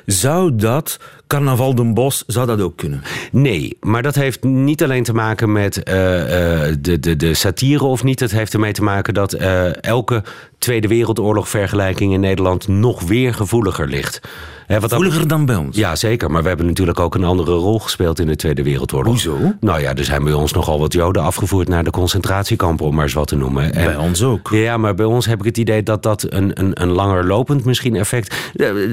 Zou 0.05 0.55
dat 0.55 0.99
Carnaval 1.27 1.75
de 1.75 1.93
Bos, 1.93 2.23
zou 2.27 2.47
dat 2.47 2.61
ook 2.61 2.77
kunnen? 2.77 3.01
Nee, 3.31 3.77
maar 3.81 4.01
dat 4.01 4.15
heeft 4.15 4.43
niet 4.43 4.83
alleen 4.83 5.03
te 5.03 5.13
maken 5.13 5.51
met 5.51 5.81
uh, 5.89 5.93
uh, 5.93 6.75
de, 6.79 6.99
de, 6.99 7.15
de 7.15 7.33
satire 7.33 7.83
of 7.83 8.03
niet. 8.03 8.19
Het 8.19 8.31
heeft 8.31 8.53
ermee 8.53 8.73
te 8.73 8.83
maken 8.83 9.13
dat 9.13 9.33
elke 9.81 10.23
Tweede 10.57 10.87
Wereldoorlog 10.87 11.49
vergelijking 11.49 12.13
in 12.13 12.19
Nederland 12.19 12.67
nog 12.67 13.01
weer 13.01 13.33
gevoeliger 13.33 13.87
ligt. 13.87 14.21
He, 14.67 14.79
wat 14.79 15.29
dan 15.29 15.45
bij 15.45 15.55
ons? 15.55 15.77
Ja, 15.77 15.95
zeker. 15.95 16.31
Maar 16.31 16.41
we 16.41 16.47
hebben 16.47 16.65
natuurlijk 16.65 16.99
ook 16.99 17.15
een 17.15 17.23
andere 17.23 17.51
rol 17.51 17.79
gespeeld 17.79 18.19
in 18.19 18.27
de 18.27 18.35
Tweede 18.35 18.63
Wereldoorlog. 18.63 19.11
Hoezo? 19.11 19.37
Nou 19.59 19.81
ja, 19.81 19.95
er 19.95 20.03
zijn 20.03 20.23
bij 20.23 20.33
ons 20.33 20.53
nogal 20.53 20.79
wat 20.79 20.93
Joden 20.93 21.23
afgevoerd 21.23 21.67
naar 21.67 21.83
de 21.83 21.89
concentratiekampen, 21.89 22.85
om 22.85 22.95
maar 22.95 23.03
eens 23.03 23.13
wat 23.13 23.27
te 23.27 23.35
noemen. 23.35 23.73
En, 23.73 23.85
bij 23.85 23.95
ons 23.95 24.23
ook. 24.23 24.49
Ja, 24.51 24.77
maar 24.77 24.95
bij 24.95 25.05
ons 25.05 25.25
heb 25.25 25.39
ik 25.39 25.45
het 25.45 25.57
idee 25.57 25.83
dat 25.83 26.03
dat 26.03 26.25
een, 26.29 26.51
een, 26.53 26.81
een 26.81 26.89
langer 26.89 27.25
lopend 27.25 27.65
misschien 27.65 27.95
effect... 27.95 28.35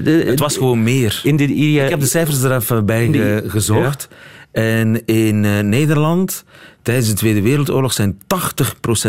het 0.04 0.40
was 0.40 0.56
gewoon 0.56 0.82
meer. 0.82 1.20
In 1.22 1.36
de, 1.36 1.44
ik 1.54 1.90
heb 1.90 2.00
de 2.00 2.06
cijfers 2.06 2.42
er 2.42 2.54
even 2.54 2.86
bij 2.86 3.42
gezocht. 3.46 4.08
En 4.52 5.04
in 5.04 5.68
Nederland 5.68 6.44
Tijdens 6.84 7.08
de 7.08 7.14
Tweede 7.14 7.42
Wereldoorlog 7.42 7.92
zijn 7.92 8.14
80% 8.14 8.18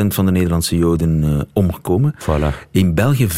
van 0.08 0.26
de 0.26 0.32
Nederlandse 0.32 0.78
Joden 0.78 1.24
uh, 1.24 1.42
omgekomen. 1.54 2.16
Voilà. 2.20 2.70
In 2.72 2.94
België 2.94 3.28
45%. 3.28 3.32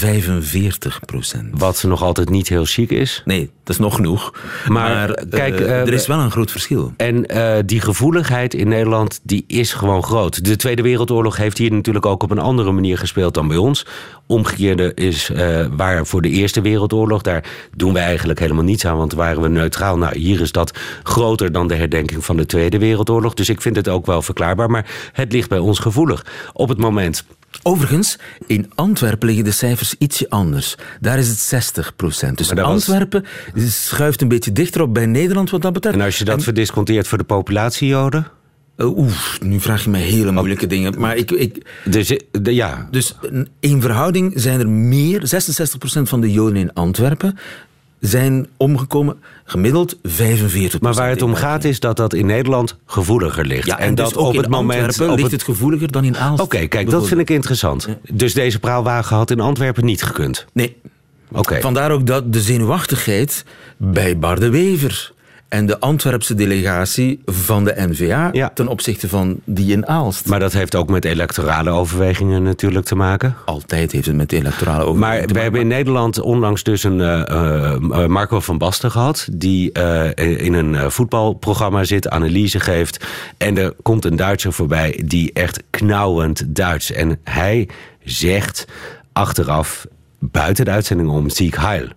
Wat 1.51 1.83
nog 1.83 2.03
altijd 2.03 2.29
niet 2.29 2.47
heel 2.47 2.65
chic 2.65 2.89
is. 2.89 3.21
Nee, 3.25 3.49
dat 3.63 3.75
is 3.75 3.81
nog 3.81 3.95
genoeg. 3.95 4.33
Maar, 4.67 4.91
maar 4.91 5.25
kijk, 5.29 5.59
uh, 5.59 5.69
er 5.69 5.93
is 5.93 6.07
wel 6.07 6.19
een 6.19 6.31
groot 6.31 6.51
verschil. 6.51 6.93
En 6.97 7.35
uh, 7.35 7.53
die 7.65 7.81
gevoeligheid 7.81 8.53
in 8.53 8.67
Nederland 8.67 9.19
die 9.23 9.43
is 9.47 9.73
gewoon 9.73 10.03
groot. 10.03 10.45
De 10.45 10.55
Tweede 10.55 10.81
Wereldoorlog 10.81 11.37
heeft 11.37 11.57
hier 11.57 11.71
natuurlijk 11.71 12.05
ook 12.05 12.23
op 12.23 12.31
een 12.31 12.39
andere 12.39 12.71
manier 12.71 12.97
gespeeld 12.97 13.33
dan 13.33 13.47
bij 13.47 13.57
ons. 13.57 13.85
Omgekeerde 14.25 14.93
is 14.93 15.31
waar 15.75 16.05
voor 16.05 16.21
de 16.21 16.29
Eerste 16.29 16.61
Wereldoorlog. 16.61 17.21
Daar 17.21 17.43
doen 17.75 17.93
we 17.93 17.99
eigenlijk 17.99 18.39
helemaal 18.39 18.63
niets 18.63 18.85
aan, 18.85 18.97
want 18.97 19.13
waren 19.13 19.41
we 19.41 19.47
neutraal. 19.47 19.97
Nou, 19.97 20.17
hier 20.17 20.41
is 20.41 20.51
dat 20.51 20.77
groter 21.03 21.51
dan 21.51 21.67
de 21.67 21.75
herdenking 21.75 22.25
van 22.25 22.37
de 22.37 22.45
Tweede 22.45 22.77
Wereldoorlog. 22.77 23.33
Dus 23.33 23.49
ik 23.49 23.61
vind 23.61 23.75
het 23.75 23.87
ook 23.87 24.05
wel 24.05 24.21
verklaarbaar, 24.27 24.69
maar 24.69 24.85
het 25.11 25.31
ligt 25.31 25.49
bij 25.49 25.59
ons 25.59 25.79
gevoelig. 25.79 26.25
Op 26.53 26.69
het 26.69 26.77
moment 26.77 27.25
Overigens, 27.63 28.19
in 28.45 28.71
Antwerpen 28.75 29.27
liggen 29.27 29.45
de 29.45 29.51
cijfers 29.51 29.95
ietsje 29.97 30.29
anders. 30.29 30.75
Daar 30.99 31.17
is 31.17 31.27
het 31.27 31.39
60 31.39 31.95
procent. 31.95 32.37
Dus 32.37 32.55
Antwerpen 32.55 33.25
schuift 33.55 34.21
een 34.21 34.27
beetje 34.27 34.51
dichter 34.51 34.81
op 34.81 34.93
bij 34.93 35.05
Nederland 35.05 35.49
wat 35.49 35.61
dat 35.61 35.73
betreft. 35.73 35.95
En 35.95 36.01
als 36.01 36.17
je 36.17 36.25
dat 36.25 36.37
en... 36.37 36.43
verdisconteert 36.43 37.07
voor 37.07 37.17
de 37.17 37.23
populatie 37.23 37.87
Joden? 37.87 38.27
Uh, 38.77 38.97
Oeh, 38.97 39.13
nu 39.39 39.59
vraag 39.59 39.83
je 39.83 39.89
me 39.89 39.97
hele 39.97 40.31
moeilijke 40.31 40.67
dingen. 40.67 40.99
Maar 40.99 41.15
ik, 41.15 41.31
ik, 41.31 41.65
dus, 41.85 42.17
de, 42.31 42.55
ja. 42.55 42.87
dus 42.91 43.15
in 43.59 43.81
verhouding 43.81 44.33
zijn 44.35 44.59
er 44.59 44.69
meer, 44.69 45.21
66% 45.99 46.01
van 46.01 46.21
de 46.21 46.31
Joden 46.31 46.55
in 46.55 46.73
Antwerpen 46.73 47.37
zijn 47.99 48.47
omgekomen, 48.57 49.17
gemiddeld 49.43 49.97
45 50.03 50.81
Maar 50.81 50.93
waar 50.93 51.09
het 51.09 51.21
om 51.21 51.35
gaat 51.35 51.63
is 51.63 51.79
dat 51.79 51.97
dat 51.97 52.13
in 52.13 52.25
Nederland 52.25 52.77
gevoeliger 52.85 53.45
ligt. 53.45 53.67
Ja, 53.67 53.79
en, 53.79 53.95
dat 53.95 54.09
dus 54.09 54.17
op 54.17 54.35
het 54.35 54.47
moment 54.47 55.01
op 55.01 55.17
ligt 55.17 55.31
het 55.31 55.43
gevoeliger 55.43 55.91
dan 55.91 56.03
in 56.03 56.17
Aalst. 56.17 56.43
Oké, 56.43 56.67
kijk, 56.67 56.89
dat 56.89 57.07
vind 57.07 57.19
ik 57.19 57.29
interessant. 57.29 57.87
Dus 58.11 58.33
deze 58.33 58.59
praalwagen 58.59 59.15
had 59.15 59.31
in 59.31 59.39
Antwerpen 59.39 59.85
niet 59.85 60.03
gekund? 60.03 60.45
Nee. 60.53 60.75
Oké. 61.31 61.61
Vandaar 61.61 61.91
ook 61.91 62.05
dat 62.05 62.33
de 62.33 62.41
zenuwachtigheid 62.41 63.45
bij 63.77 64.17
Bar 64.17 64.39
de 64.39 64.49
Wever 64.49 65.11
en 65.47 65.65
de 65.65 65.79
Antwerpse 65.79 66.35
delegatie 66.35 67.21
van 67.25 67.63
de 67.63 67.73
NVA 67.77 68.49
ten 68.53 68.67
opzichte 68.67 69.09
van 69.09 69.39
die 69.43 69.71
in 69.71 69.87
Aalst. 69.87 70.27
Maar 70.27 70.39
dat 70.39 70.53
heeft 70.53 70.75
ook 70.75 70.89
met 70.89 71.05
electorale 71.05 71.69
overwegingen 71.69 72.43
natuurlijk 72.43 72.85
te 72.85 72.95
maken? 72.95 73.35
Altijd 73.45 73.91
heeft 73.91 74.05
het 74.05 74.15
met 74.15 74.31
electorale 74.31 74.83
overwegingen 74.83 75.25
Maar 75.27 75.33
we 75.33 75.39
hebben 75.39 75.61
in 75.61 75.67
Nederland 75.67 76.19
onlangs 76.19 76.63
dus 76.63 76.83
een 76.83 76.99
uh, 76.99 78.05
Marco 78.05 78.39
van 78.39 78.57
Basten 78.57 78.91
gehad... 78.91 79.27
die 79.31 79.69
uh, 79.79 80.09
in 80.15 80.53
een 80.53 80.91
voetbalprogramma 80.91 81.83
zit, 81.83 82.09
analyse 82.09 82.59
geeft... 82.59 83.05
en 83.37 83.57
er 83.57 83.73
komt 83.81 84.05
een 84.05 84.15
Duitser 84.15 84.53
voorbij 84.53 85.01
die 85.05 85.33
echt 85.33 85.63
knauwend 85.69 86.43
Duits... 86.47 86.91
en 86.91 87.19
hij 87.23 87.69
zegt 88.03 88.67
achteraf, 89.13 89.85
buiten 90.19 90.65
de 90.65 90.71
uitzending 90.71 91.09
om, 91.09 91.29
ziek 91.29 91.57
heil... 91.57 91.87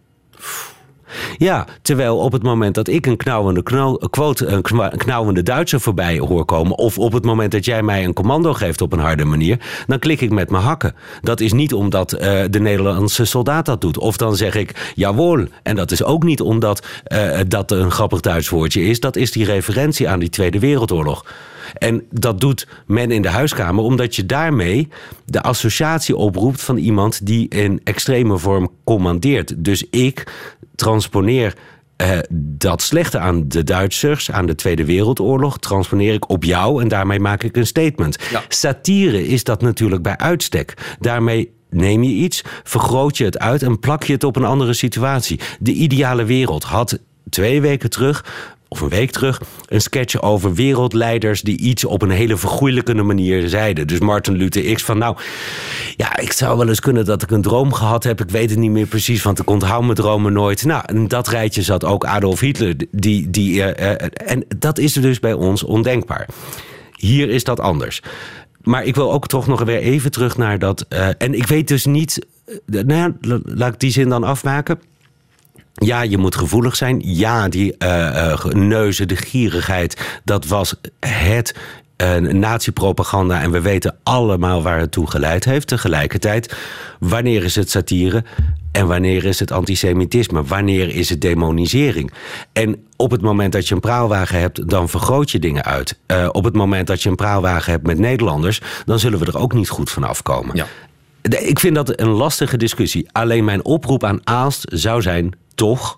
Ja, 1.37 1.67
terwijl 1.83 2.19
op 2.19 2.33
het 2.33 2.43
moment 2.43 2.75
dat 2.75 2.89
ik 2.89 3.07
een 3.07 3.17
knauwende, 3.17 3.63
quote, 4.11 4.47
een 4.47 4.63
knauwende 4.97 5.43
Duitser 5.43 5.81
voorbij 5.81 6.19
hoor 6.19 6.45
komen... 6.45 6.79
of 6.79 6.99
op 6.99 7.13
het 7.13 7.25
moment 7.25 7.53
dat 7.53 7.65
jij 7.65 7.83
mij 7.83 8.05
een 8.05 8.13
commando 8.13 8.53
geeft 8.53 8.81
op 8.81 8.93
een 8.93 8.99
harde 8.99 9.25
manier... 9.25 9.59
dan 9.87 9.99
klik 9.99 10.21
ik 10.21 10.31
met 10.31 10.51
mijn 10.51 10.63
hakken. 10.63 10.95
Dat 11.21 11.41
is 11.41 11.53
niet 11.53 11.75
omdat 11.75 12.13
uh, 12.13 12.21
de 12.51 12.61
Nederlandse 12.61 13.25
soldaat 13.25 13.67
dat 13.67 13.81
doet. 13.81 13.99
Of 13.99 14.17
dan 14.17 14.37
zeg 14.37 14.55
ik 14.55 14.93
jawohl. 14.95 15.47
En 15.63 15.77
dat 15.77 15.91
is 15.91 16.05
ook 16.05 16.23
niet 16.23 16.41
omdat 16.41 16.87
uh, 17.07 17.39
dat 17.49 17.71
een 17.71 17.91
grappig 17.91 18.21
Duits 18.21 18.49
woordje 18.49 18.83
is. 18.83 19.01
Dat 19.01 19.17
is 19.17 19.33
die 19.33 19.45
referentie 19.45 20.09
aan 20.09 20.19
die 20.19 20.29
Tweede 20.29 20.59
Wereldoorlog. 20.59 21.25
En 21.79 22.03
dat 22.11 22.41
doet 22.41 22.67
men 22.87 23.11
in 23.11 23.23
de 23.23 23.29
huiskamer 23.29 23.85
omdat 23.85 24.17
je 24.17 24.27
daarmee 24.27 24.89
de 25.25 25.43
associatie 25.43 26.17
oproept 26.17 26.63
van 26.63 26.77
iemand 26.77 27.27
die 27.27 27.49
in 27.49 27.81
extreme 27.85 28.39
vorm 28.39 28.71
commandeert. 28.85 29.65
Dus 29.65 29.85
ik 29.91 30.33
transponeer 30.75 31.55
uh, 32.01 32.19
dat 32.39 32.83
slechte 32.83 33.19
aan 33.19 33.49
de 33.49 33.65
Duitsers, 33.65 34.31
aan 34.31 34.47
de 34.47 34.55
Tweede 34.55 34.85
Wereldoorlog, 34.85 35.59
transponeer 35.59 36.15
ik 36.15 36.29
op 36.31 36.45
jou 36.45 36.83
en 36.83 36.89
daarmee 36.89 37.21
maak 37.21 37.43
ik 37.43 37.57
een 37.57 37.67
statement. 37.67 38.19
Satire 38.49 39.27
is 39.27 39.45
dat 39.45 39.63
natuurlijk 39.63 40.03
bij 40.03 40.17
uitstek. 40.17 40.97
Daarmee 41.01 41.53
neem 41.71 42.03
je 42.03 42.13
iets, 42.13 42.43
vergroot 42.65 43.17
je 43.17 43.25
het 43.25 43.39
uit 43.39 43.63
en 43.63 43.79
plak 43.79 44.03
je 44.03 44.13
het 44.13 44.25
op 44.25 44.37
een 44.37 44.45
andere 44.45 44.73
situatie. 44.73 45.41
De 45.59 45.73
ideale 45.73 46.25
wereld 46.25 46.65
had 46.65 46.99
twee 47.31 47.61
weken 47.61 47.91
terug 47.91 48.25
of 48.73 48.81
een 48.81 48.89
week 48.89 49.11
terug, 49.11 49.41
een 49.67 49.81
sketch 49.81 50.23
over 50.23 50.55
wereldleiders 50.55 51.43
die 51.43 51.59
iets 51.59 51.85
op 51.85 52.03
een 52.03 52.11
hele 52.11 52.37
vergoeilijkende 52.37 53.03
manier 53.03 53.49
zeiden. 53.49 53.87
Dus 53.87 53.99
Martin 53.99 54.37
Luther 54.37 54.75
X 54.75 54.83
van 54.83 54.99
nou, 54.99 55.17
ja, 55.97 56.19
ik 56.19 56.33
zou 56.33 56.59
wel 56.59 56.69
eens 56.69 56.81
kunnen 56.81 57.05
dat 57.05 57.23
ik 57.23 57.31
een 57.31 57.43
droom 57.43 57.73
gehad 57.73 58.05
heb. 58.05 58.21
Ik 58.21 58.31
weet 58.31 58.51
het 58.51 58.59
niet 58.59 58.71
meer 58.71 58.87
precies, 58.87 59.23
want 59.23 59.39
ik 59.39 59.51
onthoud 59.51 59.83
mijn 59.83 59.95
dromen 59.95 60.33
nooit. 60.33 60.65
Nou, 60.65 60.83
in 60.87 61.09
dat 61.09 61.29
rijtje 61.29 61.63
zat 61.63 61.85
ook 61.85 62.05
Adolf 62.05 62.41
Hitler. 62.41 62.75
Die, 62.91 63.31
die, 63.31 63.55
uh, 63.55 63.67
uh, 63.67 63.95
en 64.27 64.45
dat 64.57 64.79
is 64.79 64.93
dus 64.93 65.21
bij 65.21 65.33
ons 65.33 65.63
ondenkbaar. 65.63 66.29
Hier 66.97 67.29
is 67.29 67.45
dat 67.45 67.61
anders. 67.61 68.03
Maar 68.63 68.85
ik 68.85 68.95
wil 68.95 69.13
ook 69.13 69.27
toch 69.27 69.47
nog 69.47 69.63
weer 69.63 69.79
even 69.79 70.11
terug 70.11 70.37
naar 70.37 70.59
dat. 70.59 70.87
Uh, 70.89 71.09
en 71.19 71.35
ik 71.35 71.47
weet 71.47 71.69
dus 71.69 71.85
niet. 71.85 72.27
nou 72.67 72.95
ja, 72.95 73.13
laat 73.45 73.73
ik 73.73 73.81
die 73.81 73.91
zin 73.91 74.09
dan 74.09 74.25
afmaken. 74.25 74.81
Ja, 75.75 76.03
je 76.03 76.19
moet 76.19 76.37
gevoelig 76.37 76.77
zijn. 76.77 77.01
Ja, 77.05 77.49
die 77.49 77.75
uh, 77.79 77.89
uh, 77.89 78.45
neuzen, 78.45 79.09
de 79.09 79.17
gierigheid, 79.17 80.21
dat 80.25 80.47
was 80.47 80.75
het 81.07 81.55
uh, 82.03 82.17
nazi-propaganda. 82.17 83.41
En 83.41 83.51
we 83.51 83.61
weten 83.61 83.97
allemaal 84.03 84.63
waar 84.63 84.79
het 84.79 84.93
toe 84.93 85.11
geleid 85.11 85.45
heeft. 85.45 85.67
Tegelijkertijd, 85.67 86.57
wanneer 86.99 87.45
is 87.45 87.55
het 87.55 87.71
satire 87.71 88.25
en 88.73 88.87
wanneer 88.87 89.25
is 89.25 89.41
het 89.41 89.53
antisemitisme? 89.53 90.45
Wanneer 90.45 90.95
is 90.95 91.09
het 91.09 91.21
demonisering? 91.21 92.13
En 92.53 92.85
op 92.97 93.11
het 93.11 93.21
moment 93.21 93.53
dat 93.53 93.69
je 93.69 93.75
een 93.75 93.81
praalwagen 93.81 94.41
hebt, 94.41 94.69
dan 94.69 94.89
vergroot 94.89 95.31
je 95.31 95.39
dingen 95.39 95.65
uit. 95.65 95.99
Uh, 96.07 96.29
op 96.33 96.45
het 96.45 96.55
moment 96.55 96.87
dat 96.87 97.03
je 97.03 97.09
een 97.09 97.17
praalwagen 97.17 97.73
hebt 97.73 97.87
met 97.87 97.99
Nederlanders, 97.99 98.61
dan 98.85 98.99
zullen 98.99 99.19
we 99.19 99.27
er 99.27 99.39
ook 99.39 99.53
niet 99.53 99.69
goed 99.69 99.91
van 99.91 100.05
afkomen. 100.05 100.57
Ja. 100.57 100.67
Ik 101.23 101.59
vind 101.59 101.75
dat 101.75 102.01
een 102.01 102.09
lastige 102.09 102.57
discussie. 102.57 103.09
Alleen 103.13 103.45
mijn 103.45 103.65
oproep 103.65 104.05
aan 104.05 104.21
Aalst 104.25 104.67
zou 104.69 105.03
zijn: 105.03 105.35
toch, 105.61 105.97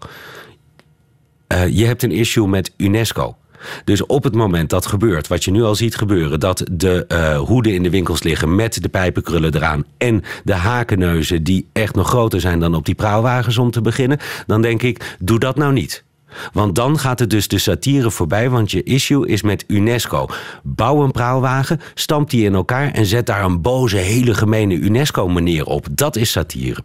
uh, 1.53 1.69
je 1.69 1.85
hebt 1.85 2.03
een 2.03 2.13
issue 2.13 2.47
met 2.47 2.73
UNESCO. 2.77 3.37
Dus 3.85 4.07
op 4.07 4.25
het 4.25 4.35
moment 4.35 4.71
dat 4.71 4.87
gebeurt, 4.87 5.29
wat 5.29 5.45
je 5.45 5.51
nu 5.51 5.63
al 5.63 5.75
ziet 5.75 5.97
gebeuren, 5.97 6.41
dat 6.41 6.65
de 6.73 7.05
uh, 7.09 7.39
hoeden 7.39 7.75
in 7.75 7.83
de 7.83 7.91
winkels 7.91 8.23
liggen 8.23 8.55
met 8.55 8.83
de 8.83 8.89
pijpenkrullen 8.89 9.55
eraan 9.55 9.85
en 9.99 10.23
de 10.45 10.55
hakenneuzen 10.55 11.43
die 11.43 11.67
echt 11.73 11.95
nog 11.95 12.09
groter 12.09 12.41
zijn 12.41 12.61
dan 12.61 12.75
op 12.75 12.85
die 12.85 12.95
praalwagens 12.95 13.59
om 13.59 13.71
te 13.71 13.81
beginnen, 13.81 14.19
dan 14.47 14.63
denk 14.63 14.83
ik, 14.83 15.17
doe 15.19 15.39
dat 15.39 15.57
nou 15.57 15.73
niet. 15.73 16.05
Want 16.53 16.75
dan 16.75 16.99
gaat 16.99 17.19
het 17.19 17.31
dus 17.31 17.49
de 17.49 17.59
satire 17.59 18.11
voorbij, 18.11 18.51
want 18.51 18.71
je 18.71 18.83
issue 18.83 19.29
is 19.29 19.43
met 19.43 19.65
UNESCO. 19.67 20.29
Bouw 20.63 21.03
een 21.03 21.11
praalwagen, 21.11 21.81
stamp 21.95 22.31
die 22.31 22.45
in 22.45 22.55
elkaar 22.55 22.91
en 22.91 23.07
zet 23.07 23.27
daar 23.27 23.45
een 23.45 23.61
boze, 23.61 23.97
hele 23.97 24.35
gemene 24.35 24.75
UNESCO-manier 24.75 25.67
op. 25.67 25.87
Dat 25.91 26.17
is 26.17 26.31
satire. 26.31 26.83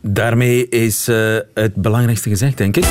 Daarmee 0.00 0.68
is 0.68 1.08
uh, 1.08 1.38
het 1.54 1.74
belangrijkste 1.74 2.28
gezegd, 2.28 2.56
denk 2.56 2.76
ik. 2.76 2.86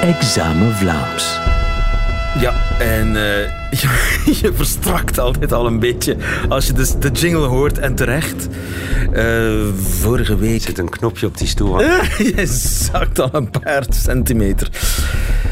Examen 0.00 0.76
Vlaams. 0.76 1.33
En 2.84 3.08
uh, 3.08 3.14
je, 3.80 3.88
je, 4.42 4.52
verstrakt 4.54 5.18
altijd 5.18 5.52
al 5.52 5.66
een 5.66 5.78
beetje 5.78 6.16
als 6.48 6.66
je 6.66 6.72
de, 6.72 6.98
de 6.98 7.10
jingle 7.10 7.46
hoort 7.46 7.78
en 7.78 7.94
terecht. 7.94 8.48
Uh, 9.12 9.62
vorige 9.76 10.36
week... 10.36 10.62
Zit 10.62 10.78
een 10.78 10.88
knopje 10.88 11.26
op 11.26 11.38
die 11.38 11.46
stoel. 11.46 11.80
je 12.36 12.46
zakt 12.92 13.18
al 13.18 13.28
een 13.32 13.50
paar 13.50 13.84
centimeter. 13.88 14.68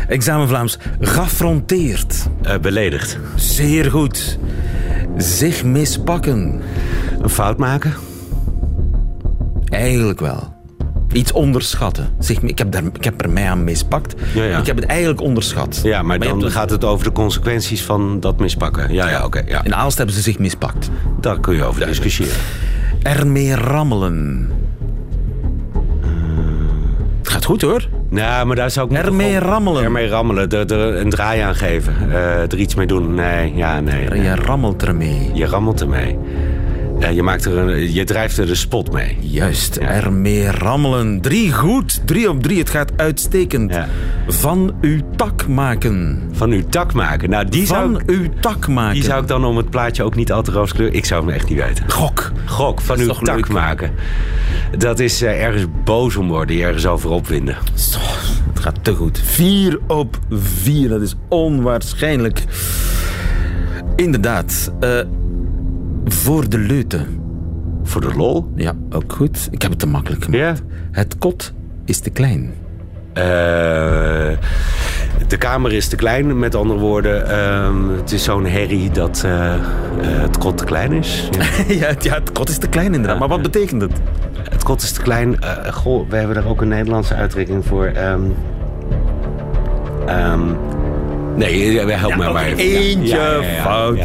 Examen 0.09 0.49
Vlaams. 0.49 0.79
Gaffronteerd. 1.01 2.27
Uh, 2.47 2.59
beledigd. 2.59 3.19
Zeer 3.35 3.91
goed. 3.91 4.39
Zich 5.17 5.65
mispakken. 5.65 6.61
Een 7.23 7.31
fout 7.31 7.59
maken? 7.59 7.95
Eigenlijk 9.69 10.21
wel. 10.21 10.52
Iets 11.13 11.33
onderschatten. 11.33 12.09
Zeg, 12.19 12.41
ik, 12.41 12.59
heb 12.59 12.73
daar, 12.73 12.83
ik 12.85 13.05
heb 13.05 13.23
er 13.23 13.31
mij 13.31 13.51
aan 13.51 13.65
mispakt. 13.65 14.15
Ja, 14.35 14.45
ja. 14.45 14.59
Ik 14.59 14.67
heb 14.67 14.77
het 14.77 14.85
eigenlijk 14.85 15.21
onderschat. 15.21 15.81
Ja, 15.83 16.03
maar, 16.03 16.19
dan 16.19 16.51
gaat 16.51 16.71
het 16.71 16.85
over 16.85 17.05
de 17.05 17.13
consequenties 17.13 17.83
van 17.83 18.21
dat 18.21 18.39
mispakken. 18.39 18.93
Ja, 18.93 19.09
ja, 19.09 19.25
oké. 19.25 19.43
ja. 19.47 19.65
In 19.65 19.75
Aalst 19.75 19.97
hebben 19.97 20.15
ze 20.15 20.21
zich 20.21 20.39
mispakt. 20.39 20.91
Daar 21.21 21.41
kun 21.41 21.55
je 21.55 21.65
over 21.65 21.87
discussiëren. 21.87 22.37
Ermee 23.03 23.55
rammelen. 23.55 24.51
Het 27.19 27.29
gaat 27.31 27.45
goed 27.45 27.63
hoor. 27.63 27.89
Nou, 28.09 28.47
maar 28.47 28.57
daar 28.57 28.71
zou 28.71 28.91
ik... 28.91 28.97
Ermee 28.97 29.39
rammelen. 29.39 29.83
Ermee 29.85 30.09
rammelen. 30.09 30.51
Er, 30.51 30.73
er 30.73 31.01
een 31.01 31.11
draai 31.11 31.41
aan 31.41 31.55
geven. 31.55 31.95
Uh, 32.09 32.41
er 32.41 32.57
iets 32.57 32.75
mee 32.75 32.87
doen. 32.87 33.15
Nee, 33.15 33.55
ja, 33.55 33.81
nee. 33.81 34.23
Je 34.23 34.35
rammelt 34.35 34.83
ermee. 34.83 35.31
Je 35.35 35.47
rammelt 35.47 35.81
ermee. 35.81 36.19
Je, 36.99 37.23
maakt 37.23 37.45
er 37.45 37.59
een, 37.59 37.93
je 37.93 38.05
drijft 38.05 38.39
er 38.39 38.47
de 38.47 38.55
spot 38.55 38.93
mee. 38.93 39.17
Juist, 39.21 39.77
ermee 39.77 40.51
rammelen. 40.51 41.21
Drie 41.21 41.53
goed, 41.53 42.01
drie 42.05 42.29
op 42.29 42.43
drie. 42.43 42.59
Het 42.59 42.71
gaat 42.71 42.93
uitstekend. 42.97 43.75
Van 44.29 44.75
uw 44.81 45.01
tak 45.17 45.47
maken. 45.49 46.23
Van 46.33 46.51
uw 46.51 46.63
tak 46.69 46.93
maken. 46.93 47.31
Nou, 47.31 47.49
die 47.49 47.67
Van 47.67 47.77
zou 47.77 47.95
ik, 47.95 48.11
uw 48.11 48.29
tak 48.41 48.69
maken. 48.69 48.95
Die 48.95 49.05
zou 49.05 49.23
ik 49.23 49.29
dan 49.29 49.45
om 49.45 49.57
het 49.57 49.71
plaatje 49.71 50.03
ook 50.03 50.15
niet 50.15 50.33
al 50.33 50.43
te 50.43 50.51
rooskleur... 50.51 50.95
Ik 50.95 51.05
zou 51.05 51.25
hem 51.25 51.35
echt 51.35 51.49
niet 51.49 51.59
weten. 51.59 51.91
Gok. 51.91 52.33
Gok, 52.47 52.81
van 52.81 52.99
uw 52.99 53.09
tak 53.09 53.37
leuk. 53.37 53.49
maken. 53.49 53.91
Dat 54.79 54.99
is 54.99 55.23
uh, 55.23 55.45
ergens 55.45 55.67
boos 55.85 56.17
om 56.17 56.29
worden, 56.29 56.57
je 56.57 56.63
ergens 56.63 56.87
over 56.87 57.11
opwinden. 57.11 57.57
Zo, 57.75 57.99
het 58.53 58.61
gaat 58.61 58.85
te 58.85 58.95
goed. 58.95 59.21
Vier 59.25 59.79
op 59.87 60.19
vier, 60.31 60.89
dat 60.89 61.01
is 61.01 61.15
onwaarschijnlijk. 61.29 62.45
Inderdaad. 63.97 64.73
Uh, 64.81 64.91
voor 66.05 66.49
de 66.49 66.59
leute. 66.59 67.07
Voor 67.83 68.01
de 68.01 68.15
lol? 68.15 68.53
Ja, 68.55 68.73
ook 68.91 69.13
goed. 69.13 69.49
Ik 69.51 69.63
heb 69.63 69.71
het 69.71 69.81
te 69.81 69.87
makkelijk 69.87 70.25
gemaakt. 70.25 70.59
Ja. 70.59 70.65
Het 70.91 71.19
kot 71.19 71.53
is 71.85 71.99
te 71.99 72.11
klein. 72.11 72.55
Uh, 73.15 73.25
de 75.29 75.37
kamer 75.39 75.73
is 75.73 75.89
te 75.89 75.97
klein, 75.97 76.39
met 76.39 76.55
andere 76.55 76.79
woorden. 76.79 77.31
Uh, 77.31 77.97
het 77.97 78.13
is 78.13 78.25
zo'n 78.25 78.47
herrie 78.47 78.91
dat 78.91 79.23
uh, 79.27 79.55
het 80.01 80.39
kot 80.39 80.59
te 80.59 80.65
klein 80.65 80.93
is. 80.93 81.29
Ja, 81.31 81.45
ja, 81.87 81.95
ja, 82.01 82.15
het 82.15 82.33
kot 82.33 82.49
is 82.49 82.59
te 82.59 82.69
klein 82.69 82.95
inderdaad. 82.95 83.19
Maar 83.19 83.29
wat 83.29 83.43
betekent 83.43 83.83
het? 83.83 83.93
Het 84.51 84.63
kot 84.63 84.83
is 84.83 84.93
te 84.93 85.01
klein. 85.01 85.37
goh, 85.73 86.09
we 86.09 86.17
hebben 86.17 86.35
daar 86.35 86.47
ook 86.47 86.61
een 86.61 86.69
Nederlandse 86.69 87.15
uitdrukking 87.15 87.65
voor. 87.67 87.87
Um, 87.87 88.35
um, 90.09 90.57
nee, 91.37 91.79
help 91.79 92.11
ja, 92.11 92.17
me 92.17 92.33
maar 92.33 92.45
even. 92.45 92.59
Eentje 92.59 93.17
ja, 93.17 93.63
fout. 93.63 93.99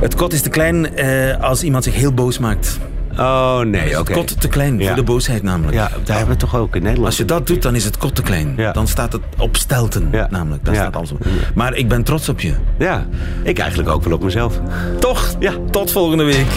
Het 0.00 0.14
kot 0.14 0.32
is 0.32 0.40
te 0.40 0.50
klein 0.50 1.00
als 1.40 1.62
iemand 1.62 1.84
zich 1.84 1.94
heel 1.94 2.12
boos 2.12 2.38
maakt. 2.38 2.78
Oh, 3.18 3.60
nee, 3.60 3.88
oké. 3.88 3.98
Okay. 3.98 4.14
kot 4.14 4.40
te 4.40 4.48
klein, 4.48 4.78
ja. 4.78 4.86
voor 4.86 4.96
de 4.96 5.02
boosheid 5.02 5.42
namelijk. 5.42 5.76
Ja, 5.76 5.90
daar 6.04 6.16
hebben 6.16 6.34
we 6.34 6.40
toch 6.40 6.56
ook 6.56 6.74
in 6.74 6.82
Nederland. 6.82 7.06
Als 7.06 7.16
je 7.16 7.24
dat 7.24 7.46
doet, 7.46 7.62
dan 7.62 7.74
is 7.74 7.84
het 7.84 7.96
kot 7.96 8.14
te 8.14 8.22
klein. 8.22 8.54
Ja. 8.56 8.72
Dan 8.72 8.88
staat 8.88 9.12
het 9.12 9.22
op 9.38 9.56
stelten, 9.56 10.08
ja. 10.12 10.26
namelijk. 10.30 10.64
Dan 10.64 10.74
staat 10.74 10.96
alles 10.96 11.12
op. 11.12 11.26
Maar 11.54 11.74
ik 11.74 11.88
ben 11.88 12.02
trots 12.02 12.28
op 12.28 12.40
je. 12.40 12.54
Ja, 12.78 13.06
ik 13.42 13.58
eigenlijk 13.58 13.88
ook 13.88 14.04
wel 14.04 14.12
op 14.12 14.22
mezelf. 14.22 14.60
Toch? 15.00 15.34
Ja, 15.38 15.52
tot 15.70 15.92
volgende 15.92 16.24
week. 16.24 16.48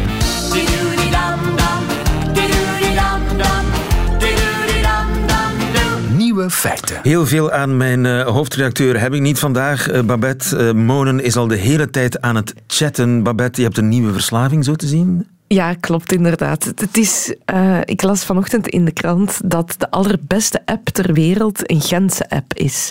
Nieuwe 6.38 6.52
feiten. 6.52 7.00
Heel 7.04 7.26
veel 7.26 7.52
aan 7.52 7.78
mijn 7.78 8.06
uh, 8.06 8.28
hoofdredacteur 8.28 9.00
heb 9.00 9.14
ik 9.14 9.22
niet 9.22 9.40
vandaag. 9.40 9.92
Uh, 9.92 10.02
Babette 10.02 10.58
uh, 10.58 10.72
Monen 10.72 11.24
is 11.24 11.36
al 11.36 11.48
de 11.48 11.56
hele 11.56 11.90
tijd 11.90 12.22
aan 12.22 12.36
het 12.36 12.54
chatten. 12.68 13.24
Babette, 13.24 13.62
je 13.62 13.66
hebt 13.66 13.78
een 13.78 13.88
nieuwe 13.88 14.12
verslaving 14.12 14.66
zo 14.66 14.76
te 14.76 14.88
zien. 14.88 15.28
Ja, 15.48 15.74
klopt 15.74 16.14
inderdaad. 16.14 16.64
Het 16.64 16.98
is, 16.98 17.36
uh, 17.54 17.80
ik 17.86 18.02
las 18.02 18.26
vanochtend 18.26 18.68
in 18.68 18.86
de 18.86 18.92
krant 18.92 19.40
dat 19.44 19.76
de 19.78 19.92
allerbeste 19.92 20.62
app 20.66 20.90
ter 20.90 21.14
wereld 21.14 21.72
een 21.72 21.82
Gentse 21.82 22.30
app 22.30 22.54
is. 22.54 22.90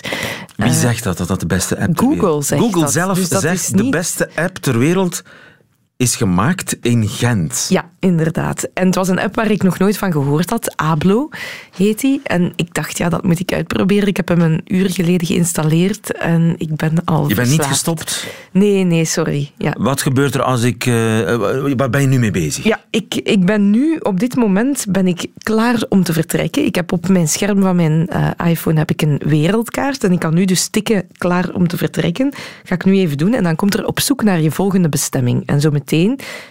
Wie 0.55 0.67
uh, 0.67 0.73
zegt 0.73 1.03
dat, 1.03 1.17
dat 1.17 1.27
dat 1.27 1.39
de 1.39 1.45
beste 1.45 1.79
app 1.79 1.97
Google 1.97 2.15
ter 2.15 2.19
wereld 2.19 2.45
zegt 2.45 2.61
Google 2.61 2.81
dat. 2.81 2.91
zelf 2.91 3.17
dus 3.17 3.29
dat 3.29 3.41
zegt 3.41 3.73
niet... 3.73 3.83
de 3.83 3.89
beste 3.89 4.29
app 4.35 4.55
ter 4.57 4.77
wereld 4.77 5.23
is 5.97 6.15
gemaakt 6.15 6.77
in 6.81 7.07
Gent. 7.07 7.65
Ja, 7.69 7.89
inderdaad. 7.99 8.67
En 8.73 8.85
het 8.85 8.95
was 8.95 9.07
een 9.07 9.19
app 9.19 9.35
waar 9.35 9.51
ik 9.51 9.63
nog 9.63 9.79
nooit 9.79 9.97
van 9.97 10.11
gehoord 10.11 10.49
had. 10.49 10.75
Ablo 10.75 11.29
heet 11.75 11.99
die. 11.99 12.21
En 12.23 12.53
ik 12.55 12.73
dacht, 12.73 12.97
ja, 12.97 13.09
dat 13.09 13.23
moet 13.23 13.39
ik 13.39 13.53
uitproberen. 13.53 14.07
Ik 14.07 14.17
heb 14.17 14.27
hem 14.27 14.41
een 14.41 14.61
uur 14.65 14.89
geleden 14.89 15.27
geïnstalleerd 15.27 16.11
en 16.11 16.55
ik 16.57 16.75
ben 16.75 17.05
al 17.05 17.27
Je 17.27 17.35
bent 17.35 17.49
niet 17.49 17.63
gestopt? 17.63 18.27
Nee, 18.51 18.83
nee, 18.83 19.05
sorry. 19.05 19.51
Ja. 19.57 19.75
Wat 19.77 20.01
gebeurt 20.01 20.35
er 20.35 20.41
als 20.41 20.63
ik... 20.63 20.85
Uh, 20.85 20.95
waar 21.75 21.89
ben 21.89 22.01
je 22.01 22.07
nu 22.07 22.19
mee 22.19 22.31
bezig? 22.31 22.63
Ja, 22.63 22.81
ik, 22.89 23.15
ik 23.15 23.45
ben 23.45 23.69
nu, 23.69 23.97
op 23.97 24.19
dit 24.19 24.35
moment, 24.35 24.85
ben 24.89 25.07
ik 25.07 25.25
klaar 25.43 25.83
om 25.89 26.03
te 26.03 26.13
vertrekken. 26.13 26.65
Ik 26.65 26.75
heb 26.75 26.91
op 26.91 27.07
mijn 27.07 27.27
scherm 27.27 27.61
van 27.61 27.75
mijn 27.75 28.09
uh, 28.13 28.49
iPhone 28.49 28.77
heb 28.77 28.91
ik 28.91 29.01
een 29.01 29.21
wereldkaart 29.25 30.03
en 30.03 30.11
ik 30.11 30.19
kan 30.19 30.33
nu 30.33 30.45
dus 30.45 30.67
tikken 30.67 31.07
klaar 31.17 31.49
om 31.53 31.67
te 31.67 31.77
vertrekken. 31.77 32.33
Ga 32.63 32.75
ik 32.75 32.85
nu 32.85 32.97
even 32.97 33.17
doen 33.17 33.33
en 33.33 33.43
dan 33.43 33.55
komt 33.55 33.73
er 33.73 33.85
op 33.85 33.99
zoek 33.99 34.23
naar 34.23 34.41
je 34.41 34.51
volgende 34.51 34.89
bestemming. 34.89 35.43
En 35.45 35.61
zo 35.61 35.71
meteen 35.71 35.85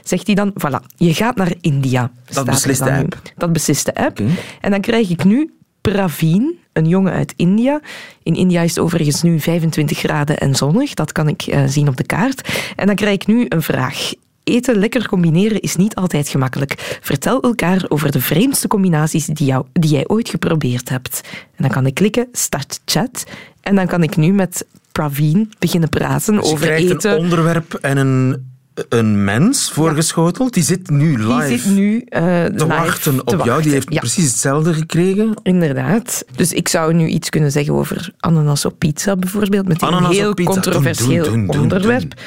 zegt 0.02 0.26
hij 0.26 0.34
dan, 0.34 0.52
voilà, 0.52 0.96
je 0.96 1.14
gaat 1.14 1.36
naar 1.36 1.52
India. 1.60 2.10
Dat 2.24 2.44
beslist 2.44 2.84
de 2.84 2.92
app? 2.92 3.20
Dat 3.36 3.52
beslist 3.52 3.84
de 3.84 3.94
app. 3.94 4.20
Okay. 4.20 4.34
En 4.60 4.70
dan 4.70 4.80
krijg 4.80 5.10
ik 5.10 5.24
nu 5.24 5.50
Praveen, 5.80 6.58
een 6.72 6.88
jongen 6.88 7.12
uit 7.12 7.32
India. 7.36 7.80
In 8.22 8.34
India 8.34 8.62
is 8.62 8.70
het 8.74 8.78
overigens 8.78 9.22
nu 9.22 9.40
25 9.40 9.98
graden 9.98 10.38
en 10.38 10.54
zonnig. 10.54 10.94
Dat 10.94 11.12
kan 11.12 11.28
ik 11.28 11.46
uh, 11.46 11.62
zien 11.66 11.88
op 11.88 11.96
de 11.96 12.04
kaart. 12.04 12.48
En 12.76 12.86
dan 12.86 12.94
krijg 12.94 13.14
ik 13.14 13.26
nu 13.26 13.46
een 13.48 13.62
vraag. 13.62 14.12
Eten 14.44 14.78
lekker 14.78 15.08
combineren 15.08 15.60
is 15.60 15.76
niet 15.76 15.94
altijd 15.94 16.28
gemakkelijk. 16.28 16.98
Vertel 17.02 17.40
elkaar 17.40 17.84
over 17.88 18.12
de 18.12 18.20
vreemdste 18.20 18.68
combinaties 18.68 19.26
die, 19.26 19.46
jou, 19.46 19.66
die 19.72 19.90
jij 19.90 20.08
ooit 20.08 20.28
geprobeerd 20.28 20.88
hebt. 20.88 21.20
En 21.32 21.62
dan 21.62 21.70
kan 21.70 21.86
ik 21.86 21.94
klikken 21.94 22.28
Start 22.32 22.80
Chat. 22.84 23.24
En 23.60 23.74
dan 23.74 23.86
kan 23.86 24.02
ik 24.02 24.16
nu 24.16 24.32
met 24.32 24.66
Praveen 24.92 25.52
beginnen 25.58 25.88
praten 25.88 26.34
dus 26.34 26.52
over 26.52 26.66
je 26.66 26.94
eten. 26.94 27.10
een 27.10 27.18
onderwerp 27.18 27.74
en 27.74 27.96
een 27.96 28.55
een 28.88 29.24
mens 29.24 29.70
voorgeschoteld. 29.70 30.54
Die 30.54 30.62
zit 30.62 30.90
nu 30.90 31.18
live 31.18 31.46
die 31.48 31.58
zit 31.58 31.74
nu, 31.74 31.94
uh, 31.94 32.04
te 32.44 32.50
live 32.52 32.66
wachten 32.66 33.20
op 33.20 33.26
te 33.26 33.36
jou. 33.36 33.46
wachten. 33.46 33.62
Die 33.62 33.72
heeft 33.72 33.92
ja. 33.92 33.98
precies 33.98 34.28
hetzelfde 34.30 34.74
gekregen. 34.74 35.34
Inderdaad. 35.42 36.24
Dus 36.36 36.52
ik 36.52 36.68
zou 36.68 36.94
nu 36.94 37.06
iets 37.06 37.28
kunnen 37.28 37.52
zeggen 37.52 37.74
over 37.74 38.12
ananas 38.18 38.64
op 38.64 38.78
pizza 38.78 39.16
bijvoorbeeld. 39.16 39.68
Met 39.68 39.82
ananas 39.82 40.08
een 40.08 40.14
heel 40.14 40.30
op 40.30 40.36
pizza. 40.36 40.52
controversieel 40.52 41.24
doen, 41.24 41.32
doen, 41.32 41.46
doen, 41.46 41.62
onderwerp. 41.62 42.20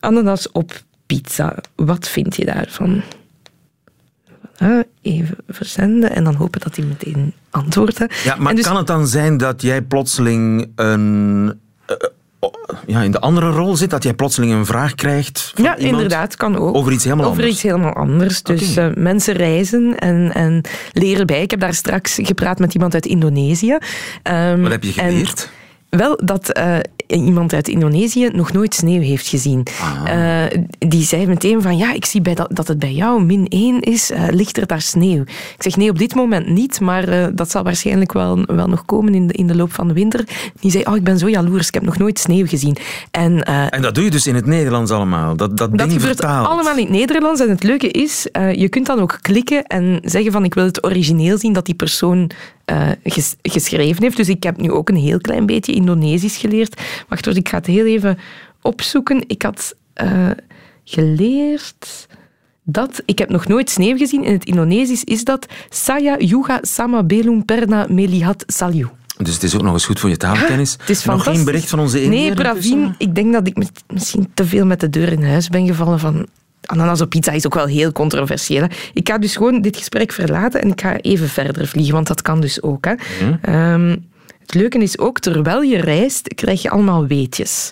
Ananas 0.00 0.52
op 0.52 0.82
pizza. 1.06 1.56
Wat 1.74 2.08
vind 2.08 2.36
je 2.36 2.44
daarvan? 2.44 3.02
Uh, 4.62 4.80
even 5.02 5.36
verzenden 5.48 6.14
en 6.14 6.24
dan 6.24 6.34
hopen 6.34 6.60
dat 6.60 6.76
hij 6.76 6.84
meteen 6.84 7.32
antwoordt. 7.50 8.04
Ja, 8.24 8.36
maar 8.36 8.54
dus, 8.54 8.64
kan 8.64 8.76
het 8.76 8.86
dan 8.86 9.06
zijn 9.06 9.36
dat 9.36 9.62
jij 9.62 9.82
plotseling 9.82 10.72
een... 10.74 11.60
Uh, 12.40 12.50
ja, 12.86 13.02
in 13.02 13.10
de 13.10 13.20
andere 13.20 13.50
rol 13.50 13.76
zit, 13.76 13.90
dat 13.90 14.02
jij 14.02 14.14
plotseling 14.14 14.52
een 14.52 14.66
vraag 14.66 14.94
krijgt 14.94 15.52
van 15.54 15.64
Ja, 15.64 15.76
inderdaad, 15.76 16.36
kan 16.36 16.56
ook. 16.56 16.74
over 16.74 16.92
iets 16.92 17.04
helemaal 17.04 17.26
over 17.26 17.38
anders. 17.38 17.54
iets 17.54 17.62
helemaal 17.62 17.92
anders. 17.92 18.42
Dus 18.42 18.70
okay. 18.70 18.88
uh, 18.88 18.94
mensen 18.96 19.34
reizen 19.34 19.98
en, 19.98 20.32
en 20.34 20.60
leren 20.92 21.26
bij. 21.26 21.42
Ik 21.42 21.50
heb 21.50 21.60
daar 21.60 21.74
straks 21.74 22.18
gepraat 22.22 22.58
met 22.58 22.74
iemand 22.74 22.94
uit 22.94 23.06
Indonesië. 23.06 23.78
Um, 24.22 24.62
Wat 24.62 24.70
heb 24.70 24.84
je 24.84 24.92
geleerd? 24.92 25.50
En, 25.50 25.56
wel, 25.90 26.18
dat 26.24 26.58
uh, 26.58 26.76
iemand 27.06 27.52
uit 27.52 27.68
Indonesië 27.68 28.28
nog 28.32 28.52
nooit 28.52 28.74
sneeuw 28.74 29.00
heeft 29.00 29.28
gezien. 29.28 29.66
Ah. 29.80 30.14
Uh, 30.16 30.62
die 30.78 31.04
zei 31.04 31.26
meteen 31.26 31.62
van, 31.62 31.76
ja, 31.76 31.92
ik 31.92 32.04
zie 32.04 32.20
bij 32.20 32.34
dat, 32.34 32.48
dat 32.50 32.68
het 32.68 32.78
bij 32.78 32.92
jou 32.92 33.24
min 33.24 33.46
1 33.48 33.80
is, 33.80 34.10
uh, 34.10 34.24
ligt 34.30 34.56
er 34.56 34.66
daar 34.66 34.80
sneeuw? 34.80 35.22
Ik 35.22 35.56
zeg, 35.58 35.76
nee, 35.76 35.90
op 35.90 35.98
dit 35.98 36.14
moment 36.14 36.48
niet, 36.48 36.80
maar 36.80 37.34
dat 37.34 37.50
zal 37.50 37.62
waarschijnlijk 37.62 38.12
wel, 38.12 38.44
wel 38.46 38.66
nog 38.66 38.84
komen 38.84 39.14
in 39.14 39.26
de, 39.26 39.32
in 39.32 39.46
de 39.46 39.56
loop 39.56 39.72
van 39.72 39.88
de 39.88 39.94
winter. 39.94 40.24
Die 40.60 40.70
zei, 40.70 40.84
oh, 40.84 40.96
ik 40.96 41.04
ben 41.04 41.18
zo 41.18 41.28
jaloers, 41.28 41.68
ik 41.68 41.74
heb 41.74 41.82
nog 41.82 41.98
nooit 41.98 42.18
sneeuw 42.18 42.46
gezien. 42.46 42.76
En, 43.10 43.42
en 43.42 43.82
dat 43.82 43.94
doe 43.94 44.04
je 44.04 44.10
dus 44.10 44.26
in 44.26 44.34
het 44.34 44.46
Nederlands 44.46 44.90
allemaal? 44.90 45.36
Dat, 45.36 45.56
dat, 45.56 45.78
dat 45.78 45.88
ding 45.88 46.00
vertaald. 46.00 46.48
allemaal 46.48 46.76
in 46.76 46.84
het 46.84 46.90
Nederlands. 46.90 47.40
En 47.40 47.48
het 47.48 47.62
leuke 47.62 47.88
is, 47.88 48.26
je 48.52 48.68
kunt 48.68 48.86
dan 48.86 49.00
ook 49.00 49.18
klikken 49.20 49.64
en 49.64 50.00
zeggen 50.02 50.32
van, 50.32 50.44
ik 50.44 50.54
wil 50.54 50.64
het 50.64 50.84
origineel 50.84 51.38
zien 51.38 51.52
dat 51.52 51.66
die 51.66 51.74
persoon 51.74 52.30
uh, 52.70 52.88
ges 53.04 53.34
geschreven 53.42 54.02
heeft. 54.02 54.16
Dus 54.16 54.28
ik 54.28 54.42
heb 54.42 54.60
nu 54.60 54.70
ook 54.70 54.88
een 54.88 54.96
heel 54.96 55.20
klein 55.20 55.46
beetje 55.46 55.72
Indonesisch 55.72 56.36
geleerd. 56.36 56.80
Wacht 57.08 57.24
hoor, 57.24 57.36
ik 57.36 57.48
ga 57.48 57.56
het 57.56 57.66
heel 57.66 57.86
even 57.86 58.18
opzoeken. 58.62 59.24
Ik 59.26 59.42
had 59.42 59.74
uh, 60.02 60.30
geleerd 60.84 62.08
dat... 62.62 63.02
Ik 63.04 63.18
heb 63.18 63.28
nog 63.28 63.46
nooit 63.46 63.70
sneeuw 63.70 63.96
gezien. 63.96 64.24
In 64.24 64.32
het 64.32 64.44
Indonesisch 64.44 65.04
is 65.04 65.24
dat 65.24 65.46
Saya 65.68 66.16
Yuga 66.18 66.58
Sama 66.62 67.02
Belum 67.02 67.44
Perna 67.44 67.86
Melihat 67.88 68.44
Salju. 68.46 68.88
Dus 69.16 69.34
het 69.34 69.42
is 69.42 69.54
ook 69.54 69.62
nog 69.62 69.72
eens 69.72 69.86
goed 69.86 70.00
voor 70.00 70.10
je 70.10 70.16
taalkennis. 70.16 70.72
Ja, 70.72 70.76
het 70.80 70.90
is 70.90 71.04
nog 71.04 71.24
geen 71.24 71.44
bericht 71.44 71.68
van 71.68 71.78
onze 71.78 71.98
Nee, 71.98 72.34
Pravin, 72.34 72.94
ik 72.98 73.14
denk 73.14 73.32
dat 73.32 73.46
ik 73.46 73.56
misschien 73.86 74.30
te 74.34 74.44
veel 74.44 74.66
met 74.66 74.80
de 74.80 74.90
deur 74.90 75.12
in 75.12 75.24
huis 75.24 75.48
ben 75.48 75.66
gevallen 75.66 75.98
van 75.98 76.26
ananas 76.68 77.00
op 77.00 77.08
pizza 77.08 77.32
is 77.32 77.46
ook 77.46 77.54
wel 77.54 77.66
heel 77.66 77.92
controversieel. 77.92 78.62
Hè. 78.62 78.68
Ik 78.92 79.08
ga 79.08 79.18
dus 79.18 79.36
gewoon 79.36 79.60
dit 79.60 79.76
gesprek 79.76 80.12
verlaten 80.12 80.62
en 80.62 80.70
ik 80.70 80.80
ga 80.80 80.96
even 80.96 81.28
verder 81.28 81.66
vliegen, 81.66 81.94
want 81.94 82.06
dat 82.06 82.22
kan 82.22 82.40
dus 82.40 82.62
ook. 82.62 82.84
Hè. 82.84 82.94
Hm? 83.18 83.54
Um, 83.54 84.06
het 84.40 84.54
leuke 84.54 84.78
is 84.78 84.98
ook, 84.98 85.18
terwijl 85.18 85.62
je 85.62 85.80
reist, 85.80 86.34
krijg 86.34 86.62
je 86.62 86.70
allemaal 86.70 87.06
weetjes. 87.06 87.70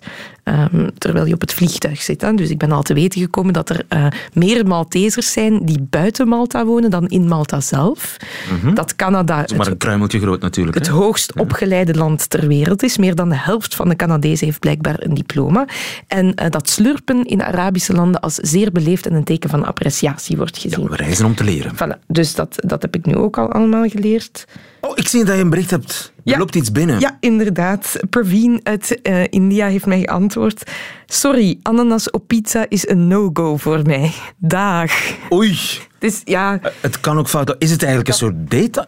Um, 0.49 0.91
terwijl 0.99 1.27
je 1.27 1.35
op 1.35 1.41
het 1.41 1.53
vliegtuig 1.53 2.03
zit. 2.03 2.21
Hè. 2.21 2.35
Dus 2.35 2.51
ik 2.51 2.59
ben 2.59 2.73
al 2.73 2.83
te 2.83 2.95
weten 2.95 3.21
gekomen 3.21 3.53
dat 3.53 3.71
er 3.71 3.85
uh, 3.89 4.07
meer 4.33 4.67
Maltesers 4.67 5.33
zijn 5.33 5.65
die 5.65 5.87
buiten 5.91 6.29
Malta 6.29 6.65
wonen 6.65 6.91
dan 6.91 7.09
in 7.09 7.29
Malta 7.29 7.61
zelf. 7.61 8.17
Mhm. 8.21 8.55
Mm 8.55 8.61
-hmm. 8.61 8.75
Dat 8.75 8.97
Canada... 8.97 9.45
Is 9.45 9.53
maar 9.53 9.67
een 9.67 9.77
kruimeltje 9.77 10.21
groot 10.21 10.41
natuurlijk. 10.41 10.79
Het 10.79 10.87
hè? 10.87 10.93
hoogst 10.93 11.39
opgeleide 11.39 11.95
land 11.95 12.31
ter 12.31 12.47
wereld 12.47 12.83
is. 12.83 12.99
Meer 12.99 13.15
dan 13.15 13.29
de 13.29 13.37
helft 13.37 13.75
van 13.75 13.89
de 13.89 13.97
Canadezen 13.97 14.47
heeft 14.47 14.59
blijkbaar 14.59 14.97
een 14.99 15.15
diploma. 15.15 15.67
En 16.07 16.27
uh, 16.27 16.51
dat 16.51 16.69
slurpen 16.69 17.25
in 17.25 17.43
Arabische 17.43 17.93
landen 17.93 18.21
als 18.21 18.35
zeer 18.35 18.73
beleefd 18.73 19.07
en 19.07 19.15
een 19.15 19.25
teken 19.25 19.51
van 19.51 19.65
appreciatie 19.65 20.37
wordt 20.37 20.59
gezien. 20.59 20.83
Ja, 20.83 20.89
we 20.89 20.97
reizen 20.97 21.25
om 21.25 21.35
te 21.35 21.45
leren. 21.45 21.75
Voilà. 21.75 22.07
Dus 22.07 22.35
dat, 22.35 22.57
dat 22.57 22.83
heb 22.83 22.95
ik 22.95 23.07
nu 23.07 23.17
ook 23.17 23.39
al 23.39 23.53
allemaal 23.53 23.89
geleerd. 23.89 24.45
Oh, 24.81 24.93
ik 24.95 25.09
zie 25.09 25.25
dat 25.25 25.35
je 25.35 25.41
een 25.41 25.51
bericht 25.51 25.71
hebt. 25.71 26.13
Er 26.25 26.39
loopt 26.39 26.55
iets 26.55 26.73
binnen. 26.73 27.01
Ja, 27.01 27.17
inderdaad. 27.21 27.97
Praveen 28.11 28.61
uit 28.63 28.99
uh, 29.03 29.25
India 29.31 29.67
heeft 29.67 29.87
mij 29.87 30.01
geantwoord. 30.01 30.71
Sorry, 31.07 31.59
ananas 31.63 32.11
op 32.11 32.27
pizza 32.27 32.67
is 32.69 32.89
een 32.89 33.07
no-go 33.07 33.57
voor 33.57 33.83
mij. 33.83 34.13
Dag. 34.37 34.93
Oei. 35.33 35.59
Dus, 35.99 36.21
ja, 36.25 36.59
eh, 36.63 36.71
het 36.81 37.01
kan 37.01 37.19
ook 37.19 37.29
fout. 37.29 37.55
Is 37.59 37.71
het 37.71 37.83
eigenlijk 37.83 38.11
een 38.11 38.19
soort 38.19 38.35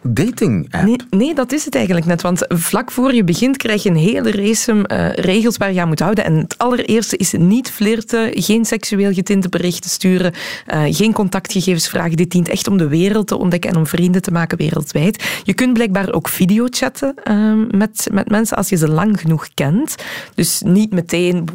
dating-app? 0.03 0.85
Nee, 0.85 0.97
nee, 1.09 1.35
dat 1.35 1.51
is 1.51 1.65
het 1.65 1.75
eigenlijk 1.75 2.05
net. 2.05 2.21
Want 2.21 2.45
vlak 2.47 2.91
voor 2.91 3.13
je 3.13 3.23
begint 3.23 3.57
krijg 3.57 3.83
je 3.83 3.89
een 3.89 3.95
hele 3.95 4.31
race 4.31 4.73
uh, 4.73 5.09
regels 5.13 5.57
waar 5.57 5.73
je 5.73 5.81
aan 5.81 5.87
moet 5.87 5.99
houden. 5.99 6.23
En 6.23 6.35
het 6.35 6.57
allereerste 6.57 7.17
is 7.17 7.31
niet 7.31 7.71
flirten, 7.71 8.31
geen 8.41 8.65
seksueel 8.65 9.13
getinte 9.13 9.49
berichten 9.49 9.89
sturen, 9.89 10.33
uh, 10.73 10.83
geen 10.89 11.13
contactgegevens 11.13 11.89
vragen. 11.89 12.17
Dit 12.17 12.31
dient 12.31 12.49
echt 12.49 12.67
om 12.67 12.77
de 12.77 12.87
wereld 12.87 13.27
te 13.27 13.37
ontdekken 13.37 13.69
en 13.69 13.77
om 13.77 13.87
vrienden 13.87 14.21
te 14.21 14.31
maken 14.31 14.57
wereldwijd. 14.57 15.41
Je 15.43 15.53
kunt 15.53 15.73
blijkbaar 15.73 16.13
ook 16.13 16.29
videochatten 16.29 17.15
uh, 17.23 17.53
met, 17.71 18.07
met 18.11 18.29
mensen 18.29 18.57
als 18.57 18.69
je 18.69 18.77
ze 18.77 18.89
lang 18.89 19.19
genoeg 19.19 19.47
kent. 19.53 19.95
Dus 20.35 20.61
niet 20.65 20.91
meteen 20.91 21.47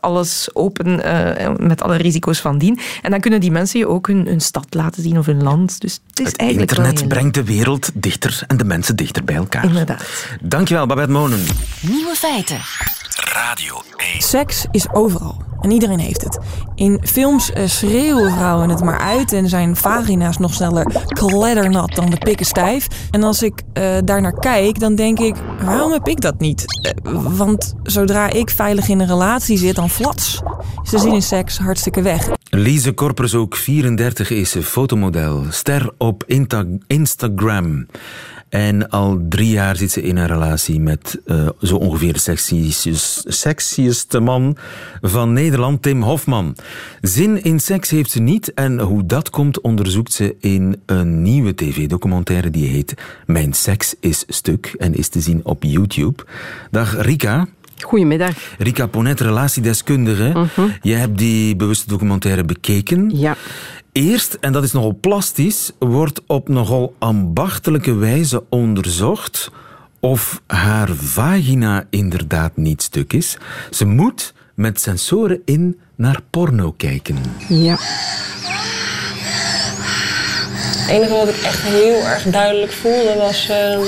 alles 0.00 0.48
open 0.52 1.00
met 1.66 1.82
alle 1.82 1.96
risico's 1.96 2.40
van 2.40 2.58
dien. 2.58 2.78
En 3.02 3.10
dan 3.10 3.20
kunnen 3.20 3.40
die 3.40 3.50
mensen 3.50 3.78
je 3.78 3.88
ook 3.88 4.06
hun, 4.06 4.26
hun 4.26 4.40
stad 4.40 4.66
laten 4.70 5.02
zien 5.02 5.09
of 5.18 5.26
hun 5.26 5.42
land. 5.42 5.80
Dus 5.80 6.00
het 6.06 6.20
is 6.20 6.26
het 6.26 6.36
eigenlijk 6.36 6.70
internet 6.70 7.08
brengt 7.08 7.34
de 7.34 7.44
wereld 7.44 7.90
dichter 7.94 8.42
en 8.46 8.56
de 8.56 8.64
mensen 8.64 8.96
dichter 8.96 9.24
bij 9.24 9.36
elkaar. 9.36 9.64
Inderdaad. 9.64 10.04
Dankjewel, 10.40 10.86
Babette 10.86 11.12
Monen. 11.12 11.44
Nieuwe 11.80 12.14
feiten. 12.14 12.60
Radio 13.32 13.82
1. 13.96 14.22
Seks 14.22 14.66
is 14.70 14.92
overal. 14.92 15.42
En 15.60 15.70
iedereen 15.70 15.98
heeft 15.98 16.22
het. 16.22 16.38
In 16.74 17.00
films 17.02 17.52
eh, 17.52 17.66
schreeuwen 17.66 18.32
vrouwen 18.32 18.68
het 18.68 18.84
maar 18.84 18.98
uit 18.98 19.32
en 19.32 19.48
zijn 19.48 19.76
vagina's 19.76 20.38
nog 20.38 20.54
sneller 20.54 21.04
kleddernat 21.06 21.94
dan 21.94 22.10
de 22.10 22.18
pikken 22.18 22.46
stijf. 22.46 22.86
En 23.10 23.22
als 23.22 23.42
ik 23.42 23.62
uh, 23.74 23.96
daar 24.04 24.20
naar 24.20 24.38
kijk, 24.38 24.80
dan 24.80 24.94
denk 24.94 25.18
ik, 25.18 25.36
waarom 25.64 25.92
heb 25.92 26.08
ik 26.08 26.20
dat 26.20 26.38
niet? 26.38 26.64
Uh, 27.02 27.36
want 27.36 27.74
zodra 27.82 28.30
ik 28.30 28.50
veilig 28.50 28.88
in 28.88 29.00
een 29.00 29.06
relatie 29.06 29.58
zit, 29.58 29.74
dan 29.74 29.90
flats. 29.90 30.40
Ze 30.82 30.98
zien 30.98 31.14
in 31.14 31.22
seks 31.22 31.58
hartstikke 31.58 32.02
weg. 32.02 32.28
Lise 32.50 32.94
ook 33.34 33.56
34, 33.56 34.30
is 34.30 34.56
fotomodel. 34.62 35.44
Ster 35.50 35.90
op 35.98 36.24
Instagram. 36.86 37.86
En 38.48 38.88
al 38.88 39.20
drie 39.28 39.50
jaar 39.50 39.76
zit 39.76 39.90
ze 39.90 40.02
in 40.02 40.16
een 40.16 40.26
relatie 40.26 40.80
met 40.80 41.20
uh, 41.26 41.48
zo 41.62 41.76
ongeveer 41.76 42.12
de 42.12 42.36
sexieste 43.24 44.20
man 44.20 44.56
van 45.00 45.32
Nederland, 45.32 45.82
Tim 45.82 46.02
Hofman. 46.02 46.56
Zin 47.00 47.42
in 47.42 47.60
seks 47.60 47.90
heeft 47.90 48.10
ze 48.10 48.20
niet 48.20 48.54
en 48.54 48.80
hoe 48.80 49.06
dat 49.06 49.30
komt 49.30 49.60
onderzoekt 49.60 50.12
ze 50.12 50.36
in 50.40 50.80
een 50.86 51.22
nieuwe 51.22 51.54
tv-documentaire 51.54 52.50
die 52.50 52.66
heet 52.66 52.94
Mijn 53.26 53.52
seks 53.52 53.94
is 54.00 54.24
stuk 54.28 54.74
en 54.78 54.94
is 54.94 55.08
te 55.08 55.20
zien 55.20 55.40
op 55.44 55.62
YouTube. 55.62 56.24
Dag 56.70 57.02
Rika. 57.02 57.48
Goedemiddag. 57.82 58.36
Rika 58.58 58.86
Ponet, 58.86 59.20
relatiedeskundige. 59.20 60.28
Uh 60.28 60.34
mhm. 60.34 60.46
-huh. 60.54 60.70
Je 60.82 60.94
hebt 60.94 61.18
die 61.18 61.56
bewuste 61.56 61.88
documentaire 61.88 62.44
bekeken. 62.44 63.10
Ja. 63.14 63.36
Eerst, 63.92 64.36
en 64.40 64.52
dat 64.52 64.62
is 64.62 64.72
nogal 64.72 64.98
plastisch, 65.00 65.72
wordt 65.78 66.20
op 66.26 66.48
nogal 66.48 66.94
ambachtelijke 66.98 67.94
wijze 67.94 68.42
onderzocht 68.48 69.50
of 70.00 70.42
haar 70.46 70.88
vagina 70.94 71.84
inderdaad 71.90 72.56
niet 72.56 72.82
stuk 72.82 73.12
is. 73.12 73.36
Ze 73.70 73.86
moet 73.86 74.32
met 74.54 74.80
sensoren 74.80 75.40
in 75.44 75.78
naar 75.94 76.20
porno 76.30 76.74
kijken. 76.76 77.16
Ja. 77.48 77.76
Het 80.78 80.88
enige 80.88 81.12
wat 81.12 81.28
ik 81.28 81.36
echt 81.42 81.62
heel 81.62 82.06
erg 82.06 82.22
duidelijk 82.22 82.72
voelde 82.72 83.14
was 83.18 83.50
uh, 83.50 83.78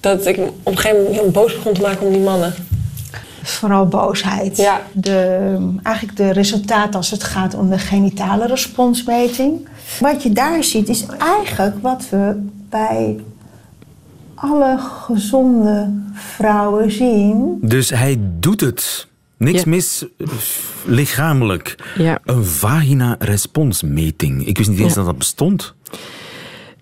dat 0.00 0.26
ik 0.26 0.38
op 0.38 0.52
een 0.64 0.76
gegeven 0.76 1.02
moment 1.02 1.20
heel 1.20 1.30
boos 1.30 1.54
begon 1.54 1.74
te 1.74 1.80
maken 1.80 2.06
om 2.06 2.12
die 2.12 2.22
mannen 2.22 2.54
vooral 3.60 3.86
boosheid. 3.86 4.56
Ja. 4.56 4.80
De, 4.92 5.56
eigenlijk 5.82 6.16
de 6.16 6.32
resultaten 6.32 6.94
als 6.94 7.10
het 7.10 7.24
gaat 7.24 7.54
om 7.54 7.70
de 7.70 7.78
genitale 7.78 8.46
responsmeting. 8.46 9.68
Wat 10.00 10.22
je 10.22 10.32
daar 10.32 10.64
ziet 10.64 10.88
is 10.88 11.06
eigenlijk 11.18 11.82
wat 11.82 12.08
we 12.10 12.46
bij 12.68 13.20
alle 14.34 14.78
gezonde 14.78 15.92
vrouwen 16.12 16.90
zien. 16.90 17.58
Dus 17.60 17.90
hij 17.90 18.16
doet 18.20 18.60
het. 18.60 19.08
Niks 19.36 19.64
mis 19.64 20.04
lichamelijk. 20.84 21.92
Ja. 21.96 22.18
Een 22.24 22.44
vagina-responsmeting. 22.44 24.46
Ik 24.46 24.58
wist 24.58 24.70
niet 24.70 24.78
eens 24.78 24.94
dat 24.94 25.04
dat 25.04 25.18
bestond. 25.18 25.74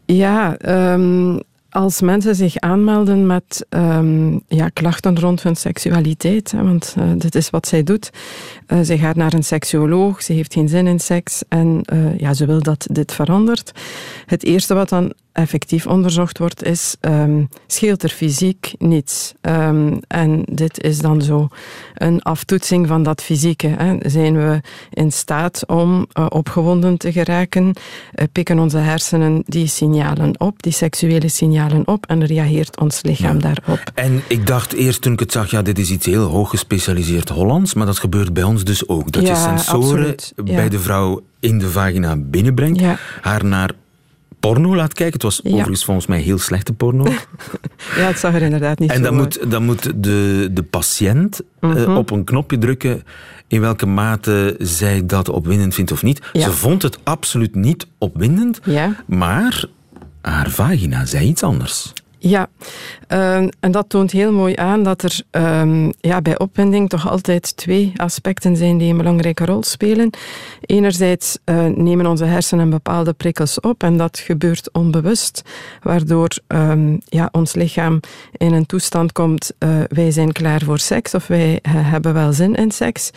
Ja, 0.04 0.56
um, 0.92 1.40
als 1.78 2.00
mensen 2.00 2.34
zich 2.34 2.56
aanmelden 2.56 3.26
met 3.26 3.66
um, 3.70 4.42
ja, 4.48 4.68
klachten 4.68 5.20
rond 5.20 5.42
hun 5.42 5.56
seksualiteit, 5.56 6.50
hè, 6.50 6.62
want 6.62 6.94
uh, 6.98 7.04
dit 7.16 7.34
is 7.34 7.50
wat 7.50 7.66
zij 7.66 7.82
doet. 7.82 8.10
Uh, 8.68 8.78
zij 8.82 8.98
gaat 8.98 9.16
naar 9.16 9.32
een 9.32 9.44
seksuoloog, 9.44 10.22
ze 10.22 10.32
heeft 10.32 10.52
geen 10.52 10.68
zin 10.68 10.86
in 10.86 11.00
seks 11.00 11.42
en 11.48 11.80
uh, 11.92 12.18
ja, 12.18 12.34
ze 12.34 12.46
wil 12.46 12.62
dat 12.62 12.86
dit 12.90 13.12
verandert. 13.12 13.72
Het 14.26 14.44
eerste 14.44 14.74
wat 14.74 14.88
dan 14.88 15.12
effectief 15.38 15.86
onderzocht 15.86 16.38
wordt, 16.38 16.64
is 16.64 16.96
um, 17.00 17.48
scheelt 17.66 18.02
er 18.02 18.08
fysiek 18.08 18.72
niets. 18.78 19.34
Um, 19.40 20.00
en 20.06 20.42
dit 20.44 20.82
is 20.82 20.98
dan 20.98 21.22
zo 21.22 21.48
een 21.94 22.22
aftoetsing 22.22 22.86
van 22.86 23.02
dat 23.02 23.22
fysieke. 23.22 23.66
Hè. 23.66 23.96
Zijn 24.00 24.36
we 24.36 24.60
in 24.90 25.12
staat 25.12 25.66
om 25.66 26.06
uh, 26.18 26.26
opgewonden 26.28 26.96
te 26.96 27.12
geraken? 27.12 27.64
Uh, 27.64 28.24
pikken 28.32 28.58
onze 28.58 28.78
hersenen 28.78 29.42
die 29.46 29.66
signalen 29.66 30.40
op, 30.40 30.62
die 30.62 30.72
seksuele 30.72 31.28
signalen 31.28 31.86
op, 31.86 32.06
en 32.06 32.24
reageert 32.24 32.80
ons 32.80 33.02
lichaam 33.02 33.34
ja. 33.40 33.52
daarop. 33.52 33.90
En 33.94 34.22
ik 34.28 34.46
dacht 34.46 34.72
eerst 34.72 35.02
toen 35.02 35.12
ik 35.12 35.20
het 35.20 35.32
zag, 35.32 35.50
ja, 35.50 35.62
dit 35.62 35.78
is 35.78 35.90
iets 35.90 36.06
heel 36.06 36.24
hoog 36.24 36.50
gespecialiseerd 36.50 37.28
Hollands, 37.28 37.74
maar 37.74 37.86
dat 37.86 37.98
gebeurt 37.98 38.32
bij 38.32 38.42
ons 38.42 38.64
dus 38.64 38.88
ook. 38.88 39.12
Dat 39.12 39.22
ja, 39.22 39.28
je 39.28 39.36
sensoren 39.36 40.14
ja. 40.44 40.54
bij 40.54 40.68
de 40.68 40.78
vrouw 40.78 41.20
in 41.40 41.58
de 41.58 41.68
vagina 41.68 42.16
binnenbrengt, 42.16 42.82
haar 43.20 43.44
naar 43.44 43.70
porno 44.40 44.76
laat 44.76 44.92
kijken. 44.92 45.12
Het 45.14 45.22
was 45.22 45.40
Ja. 45.42 45.50
overigens 45.50 45.84
volgens 45.84 46.06
mij 46.06 46.20
heel 46.20 46.38
slechte 46.38 46.72
porno. 46.72 47.04
Ja, 47.96 48.06
het 48.06 48.18
zag 48.18 48.34
er 48.34 48.42
inderdaad 48.42 48.78
niet 48.78 48.90
en 48.90 48.96
zo 48.96 49.02
dan 49.02 49.18
uit. 49.20 49.38
moet, 49.40 49.50
dan 49.50 49.64
moet 49.64 49.82
de, 50.02 50.48
de 50.52 50.62
patiënt 50.62 51.40
eh, 51.60 51.70
Mhm. 51.70 51.96
op 51.96 52.10
een 52.10 52.24
knopje 52.24 52.58
drukken 52.58 53.02
in 53.46 53.60
welke 53.60 53.86
mate 53.86 54.54
zij 54.58 55.06
dat 55.06 55.28
opwindend 55.28 55.74
vindt 55.74 55.92
of 55.92 56.02
niet. 56.02 56.20
Ja. 56.32 56.40
Ze 56.42 56.50
vond 56.52 56.82
het 56.82 56.98
absoluut 57.04 57.54
niet 57.54 57.86
opwindend, 57.98 58.60
Ja. 58.64 58.94
maar 59.06 59.64
haar 60.20 60.50
vagina 60.50 61.04
zei 61.04 61.26
iets 61.26 61.42
anders. 61.42 61.92
Ja, 62.18 62.48
ehm, 63.06 63.48
en 63.60 63.70
dat 63.70 63.88
toont 63.88 64.10
heel 64.10 64.32
mooi 64.32 64.56
aan 64.56 64.82
dat 64.82 65.02
er 65.02 65.20
ehm, 65.30 65.90
ja, 66.00 66.22
bij 66.22 66.38
opwinding 66.38 66.88
toch 66.88 67.08
altijd 67.10 67.56
twee 67.56 67.92
aspecten 67.96 68.56
zijn 68.56 68.78
die 68.78 68.90
een 68.90 68.96
belangrijke 68.96 69.44
rol 69.44 69.62
spelen. 69.62 70.10
Enerzijds 70.60 71.38
eh, 71.44 71.64
nemen 71.66 72.06
onze 72.06 72.24
hersenen 72.24 72.70
bepaalde 72.70 73.12
prikkels 73.12 73.60
op 73.60 73.82
en 73.82 73.96
dat 73.96 74.18
gebeurt 74.18 74.72
onbewust, 74.72 75.42
waardoor 75.82 76.28
ehm, 76.46 76.96
ja, 77.04 77.28
ons 77.32 77.54
lichaam 77.54 78.00
in 78.36 78.52
een 78.52 78.66
toestand 78.66 79.12
komt, 79.12 79.52
eh, 79.58 79.68
wij 79.88 80.10
zijn 80.10 80.32
klaar 80.32 80.62
voor 80.64 80.78
seks 80.78 81.14
of 81.14 81.26
wij 81.26 81.58
eh, 81.62 81.72
hebben 81.74 82.14
wel 82.14 82.32
zin 82.32 82.54
in 82.54 82.70
seks. 82.70 83.10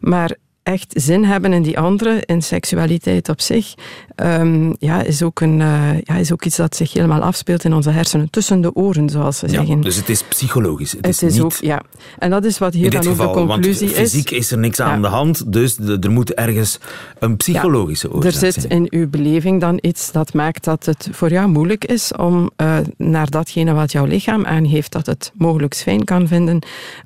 Maar 0.00 0.36
echt 0.62 0.92
zin 0.96 1.24
hebben 1.24 1.52
in 1.52 1.62
die 1.62 1.78
andere, 1.78 2.22
in 2.26 2.42
seksualiteit 2.42 3.28
op 3.28 3.40
zich, 3.40 3.74
ehm, 4.18 4.72
ja, 4.78 5.02
is, 5.02 5.22
ook 5.22 5.40
een, 5.40 5.60
eh, 5.60 6.00
ja, 6.02 6.14
is 6.16 6.32
ook 6.32 6.44
iets 6.44 6.56
dat 6.56 6.76
zich 6.76 6.92
helemaal 6.92 7.20
afspeelt 7.20 7.64
in 7.64 7.72
onze 7.74 7.90
hersenen, 7.90 8.30
tussen 8.30 8.60
de 8.60 8.74
oren, 8.74 9.08
zoals 9.10 9.40
we 9.40 9.46
Ja, 9.46 9.52
zeggen. 9.52 9.80
dus 9.80 9.96
het 9.96 10.08
is 10.08 10.22
psychologisch. 10.22 10.92
Het, 10.92 11.06
het 11.06 11.22
is, 11.22 11.32
niet... 11.32 11.42
ook, 11.42 11.52
ja. 11.60 11.82
En 12.18 12.30
dat 12.30 12.44
is 12.44 12.58
wat 12.58 12.72
hier 12.74 12.90
dan 12.90 13.00
ook 13.00 13.06
geval, 13.06 13.32
de 13.32 13.46
conclusie 13.46 13.86
want 13.88 13.98
fysiek 14.00 14.30
is 14.30 14.50
er 14.50 14.58
niks 14.58 14.78
Ja. 14.78 14.84
aan 14.84 15.02
de 15.02 15.08
hand, 15.08 15.52
dus 15.52 15.76
de- 15.76 15.96
er 16.00 16.10
moet 16.10 16.34
ergens 16.34 16.78
een 17.18 17.36
psychologische 17.36 18.08
is. 18.08 18.14
oorzaak 18.14 18.32
Er 18.32 18.38
zit 18.38 18.54
zijn. 18.54 18.68
in 18.68 18.86
uw 18.98 19.08
beleving 19.08 19.60
dan 19.60 19.78
iets 19.80 20.12
dat 20.12 20.34
maakt 20.34 20.64
dat 20.64 20.86
het 20.86 21.08
voor 21.12 21.30
jou 21.30 21.48
moeilijk 21.48 21.84
is 21.84 22.12
om 22.12 22.50
eh, 22.56 22.76
naar 22.96 23.30
datgene 23.30 23.72
wat 23.72 23.92
jouw 23.92 24.04
lichaam 24.04 24.44
aangeeft, 24.46 24.92
dat 24.92 25.06
het 25.06 25.32
mogelijk 25.34 25.74
fijn 25.74 26.04
kan 26.04 26.28
vinden, 26.28 26.58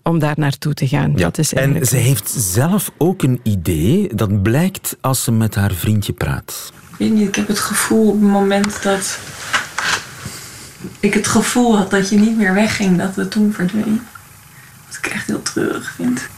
om 0.02 0.18
daar 0.18 0.34
naartoe 0.36 0.74
te 0.74 0.88
gaan. 0.88 1.10
Ja, 1.16 1.22
Dat 1.22 1.38
is 1.38 1.52
en 1.54 1.86
ze 1.86 1.96
heeft 1.96 2.28
zelf 2.36 2.90
ook 2.98 3.22
een 3.22 3.40
idee 3.42 4.08
dat 4.14 4.42
blijkt 4.42 4.96
als 5.00 5.24
ze 5.24 5.32
met 5.32 5.54
haar 5.54 5.72
vriendje 5.72 6.12
praat. 6.12 6.72
Ik 7.02 7.08
weet 7.08 7.18
niet, 7.18 7.28
ik 7.28 7.34
heb 7.34 7.48
het 7.48 7.58
gevoel 7.58 8.06
op 8.08 8.20
het 8.20 8.30
moment 8.30 8.82
dat 8.82 9.18
ik 11.00 11.14
het 11.14 11.26
gevoel 11.26 11.76
had 11.76 11.90
dat 11.90 12.08
je 12.08 12.18
niet 12.18 12.36
meer 12.36 12.54
wegging, 12.54 12.98
dat 12.98 13.16
het 13.16 13.30
toen 13.30 13.52
verdween. 13.52 14.00
Wat 14.86 14.96
ik 15.02 15.06
echt 15.06 15.26
heel 15.26 15.42
treurig 15.42 15.92
vind. 15.96 16.28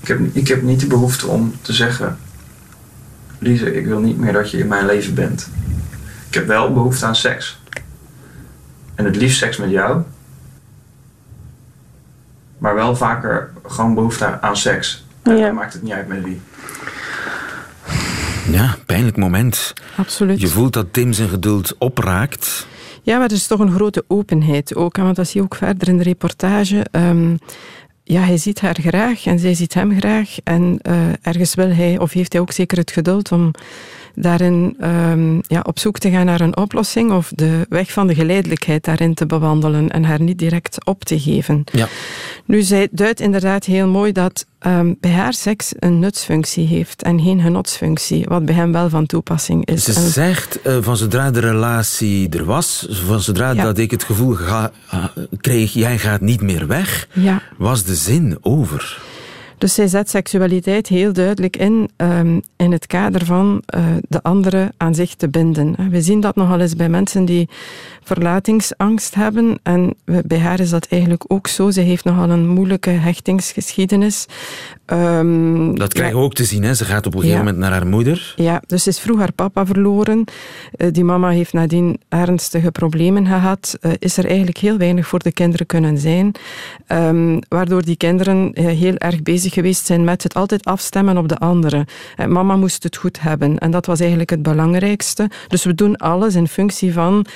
Ik 0.00 0.08
heb, 0.08 0.20
ik 0.32 0.48
heb 0.48 0.62
niet 0.62 0.80
de 0.80 0.86
behoefte 0.86 1.26
om 1.26 1.54
te 1.62 1.72
zeggen: 1.72 2.18
Lise, 3.38 3.74
ik 3.74 3.86
wil 3.86 4.00
niet 4.00 4.18
meer 4.18 4.32
dat 4.32 4.50
je 4.50 4.58
in 4.58 4.68
mijn 4.68 4.86
leven 4.86 5.14
bent. 5.14 5.48
Ik 6.28 6.34
heb 6.34 6.46
wel 6.46 6.72
behoefte 6.72 7.06
aan 7.06 7.16
seks. 7.16 7.60
En 8.94 9.04
het 9.04 9.16
liefst 9.16 9.38
seks 9.38 9.56
met 9.56 9.70
jou. 9.70 10.02
Maar 12.58 12.74
wel 12.74 12.96
vaker 12.96 13.50
gewoon 13.66 13.94
behoefte 13.94 14.40
aan 14.40 14.56
seks. 14.56 15.04
En 15.22 15.36
Ja. 15.36 15.46
dan 15.46 15.54
maakt 15.54 15.72
het 15.72 15.82
niet 15.82 15.92
uit 15.92 16.08
met 16.08 16.22
wie. 16.24 16.40
Ja, 18.50 18.76
pijnlijk 18.86 19.16
moment. 19.16 19.72
Absoluut. 19.96 20.40
Je 20.40 20.48
voelt 20.48 20.72
dat 20.72 20.92
Tim 20.92 21.12
zijn 21.12 21.28
geduld 21.28 21.74
opraakt. 21.78 22.66
Ja, 23.02 23.18
maar 23.18 23.26
er 23.26 23.32
is 23.32 23.46
toch 23.46 23.60
een 23.60 23.72
grote 23.72 24.04
openheid 24.06 24.74
ook. 24.74 24.96
Want 24.96 25.16
dat 25.16 25.28
zie 25.28 25.40
je 25.40 25.46
ook 25.46 25.54
verder 25.54 25.88
in 25.88 25.96
de 25.96 26.02
reportage. 26.02 26.86
Um, 26.92 27.38
ja, 28.04 28.20
hij 28.20 28.36
ziet 28.36 28.60
haar 28.60 28.76
graag 28.80 29.26
en 29.26 29.38
zij 29.38 29.54
ziet 29.54 29.74
hem 29.74 29.98
graag. 29.98 30.36
En 30.44 30.78
uh, 30.82 30.96
ergens 31.22 31.54
wil 31.54 31.70
hij, 31.70 31.98
of 31.98 32.12
heeft 32.12 32.32
hij 32.32 32.42
ook 32.42 32.52
zeker 32.52 32.78
het 32.78 32.90
geduld 32.90 33.32
om 33.32 33.50
daarin 34.14 34.76
um, 34.82 35.40
ja, 35.46 35.60
op 35.62 35.78
zoek 35.78 35.98
te 35.98 36.10
gaan 36.10 36.26
naar 36.26 36.40
een 36.40 36.56
oplossing 36.56 37.12
of 37.12 37.32
de 37.34 37.66
weg 37.68 37.92
van 37.92 38.06
de 38.06 38.14
geleidelijkheid 38.14 38.84
daarin 38.84 39.14
te 39.14 39.26
bewandelen 39.26 39.90
en 39.90 40.04
haar 40.04 40.20
niet 40.20 40.38
direct 40.38 40.84
op 40.84 41.04
te 41.04 41.20
geven. 41.20 41.64
Ja. 41.72 41.88
Nu, 42.44 42.62
zij 42.62 42.88
duidt 42.90 43.20
inderdaad 43.20 43.64
heel 43.64 43.88
mooi 43.88 44.12
dat 44.12 44.46
um, 44.66 44.96
bij 45.00 45.10
haar 45.10 45.34
seks 45.34 45.72
een 45.78 45.98
nutsfunctie 45.98 46.66
heeft 46.66 47.02
en 47.02 47.20
geen 47.20 47.40
genotsfunctie, 47.40 48.24
wat 48.28 48.44
bij 48.44 48.54
hem 48.54 48.72
wel 48.72 48.88
van 48.88 49.06
toepassing 49.06 49.66
is. 49.66 49.84
Ze 49.84 50.08
zegt 50.10 50.58
uh, 50.66 50.76
van 50.80 50.96
zodra 50.96 51.30
de 51.30 51.40
relatie 51.40 52.28
er 52.28 52.44
was, 52.44 52.86
van 52.90 53.20
zodra 53.20 53.50
ja. 53.50 53.62
dat 53.62 53.78
ik 53.78 53.90
het 53.90 54.04
gevoel 54.04 54.34
ga, 54.34 54.70
uh, 54.94 55.04
kreeg, 55.40 55.72
jij 55.72 55.98
gaat 55.98 56.20
niet 56.20 56.40
meer 56.40 56.66
weg, 56.66 57.08
ja. 57.12 57.42
was 57.56 57.84
de 57.84 57.94
zin 57.94 58.38
over. 58.40 59.02
Dus 59.58 59.74
zij 59.74 59.86
zet 59.86 60.10
seksualiteit 60.10 60.86
heel 60.88 61.12
duidelijk 61.12 61.56
in 61.56 61.90
um, 61.96 62.42
in 62.56 62.72
het 62.72 62.86
kader 62.86 63.24
van 63.24 63.62
uh, 63.76 63.84
de 64.08 64.22
andere 64.22 64.72
aan 64.76 64.94
zich 64.94 65.14
te 65.14 65.28
binden. 65.28 65.90
We 65.90 66.02
zien 66.02 66.20
dat 66.20 66.36
nogal 66.36 66.60
eens 66.60 66.76
bij 66.76 66.88
mensen 66.88 67.24
die 67.24 67.48
verlatingsangst 68.02 69.14
hebben. 69.14 69.58
En 69.62 69.94
bij 70.04 70.38
haar 70.38 70.60
is 70.60 70.70
dat 70.70 70.86
eigenlijk 70.88 71.24
ook 71.26 71.46
zo. 71.46 71.70
Ze 71.70 71.80
heeft 71.80 72.04
nogal 72.04 72.30
een 72.30 72.48
moeilijke 72.48 72.90
hechtingsgeschiedenis. 72.90 74.26
Um, 74.86 75.78
dat 75.78 75.92
krijgen 75.92 76.14
we 76.14 76.20
ja, 76.20 76.26
ook 76.26 76.34
te 76.34 76.44
zien. 76.44 76.62
Hè? 76.62 76.74
Ze 76.74 76.84
gaat 76.84 77.06
op 77.06 77.14
een 77.14 77.20
gegeven 77.20 77.38
ja. 77.38 77.44
moment 77.44 77.62
naar 77.62 77.72
haar 77.72 77.86
moeder. 77.86 78.34
Ja, 78.36 78.62
dus 78.66 78.82
ze 78.82 78.88
is 78.88 79.00
vroeg 79.00 79.18
haar 79.18 79.32
papa 79.32 79.66
verloren. 79.66 80.24
Uh, 80.76 80.88
die 80.92 81.04
mama 81.04 81.28
heeft 81.28 81.52
nadien 81.52 82.00
ernstige 82.08 82.70
problemen 82.70 83.26
gehad. 83.26 83.78
Uh, 83.80 83.92
is 83.98 84.16
er 84.16 84.26
eigenlijk 84.26 84.58
heel 84.58 84.76
weinig 84.76 85.06
voor 85.06 85.18
de 85.18 85.32
kinderen 85.32 85.66
kunnen 85.66 85.98
zijn. 85.98 86.32
Um, 86.88 87.38
waardoor 87.48 87.84
die 87.84 87.96
kinderen 87.96 88.50
heel 88.54 88.96
erg 88.96 89.22
bezig 89.22 89.43
geweest 89.50 89.86
zijn 89.86 90.04
met 90.04 90.22
het 90.22 90.34
altijd 90.34 90.64
afstemmen 90.64 91.16
op 91.16 91.28
de 91.28 91.38
anderen. 91.38 91.86
mama 92.28 92.56
moest 92.56 92.82
het 92.82 92.96
goed 92.96 93.20
hebben. 93.20 93.58
En 93.58 93.70
dat 93.70 93.86
was 93.86 94.00
eigenlijk 94.00 94.30
het 94.30 94.42
belangrijkste. 94.42 95.30
Dus 95.48 95.64
we 95.64 95.74
doen 95.74 95.96
alles 95.96 96.34
in 96.34 96.48
functie 96.48 96.92
van 96.92 97.26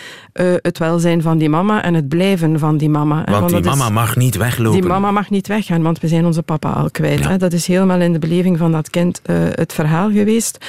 het 0.63 0.79
welzijn 0.79 1.23
van 1.23 1.39
die 1.39 1.49
mama 1.49 1.83
en 1.83 1.95
het 1.95 2.09
blijven 2.09 2.59
van 2.59 2.77
die 2.77 2.89
mama. 2.89 3.25
Want, 3.25 3.51
want 3.51 3.51
die 3.51 3.63
mama 3.63 3.85
is, 3.85 3.93
mag 3.93 4.17
niet 4.17 4.37
weglopen. 4.37 4.81
Die 4.81 4.89
mama 4.89 5.11
mag 5.11 5.31
niet 5.31 5.47
weggaan, 5.47 5.83
want 5.83 6.01
we 6.01 6.09
zijn 6.09 6.27
onze 6.27 6.43
papa 6.43 6.71
al 6.71 6.91
kwijt. 6.91 7.19
Ja. 7.19 7.37
Dat 7.37 7.53
is 7.53 7.67
helemaal 7.67 8.01
in 8.01 8.13
de 8.13 8.19
beleving 8.19 8.59
van 8.59 8.73
dat 8.73 8.91
kind 8.91 9.21
uh, 9.27 9.37
het 9.51 9.73
verhaal 9.73 10.11
geweest. 10.11 10.65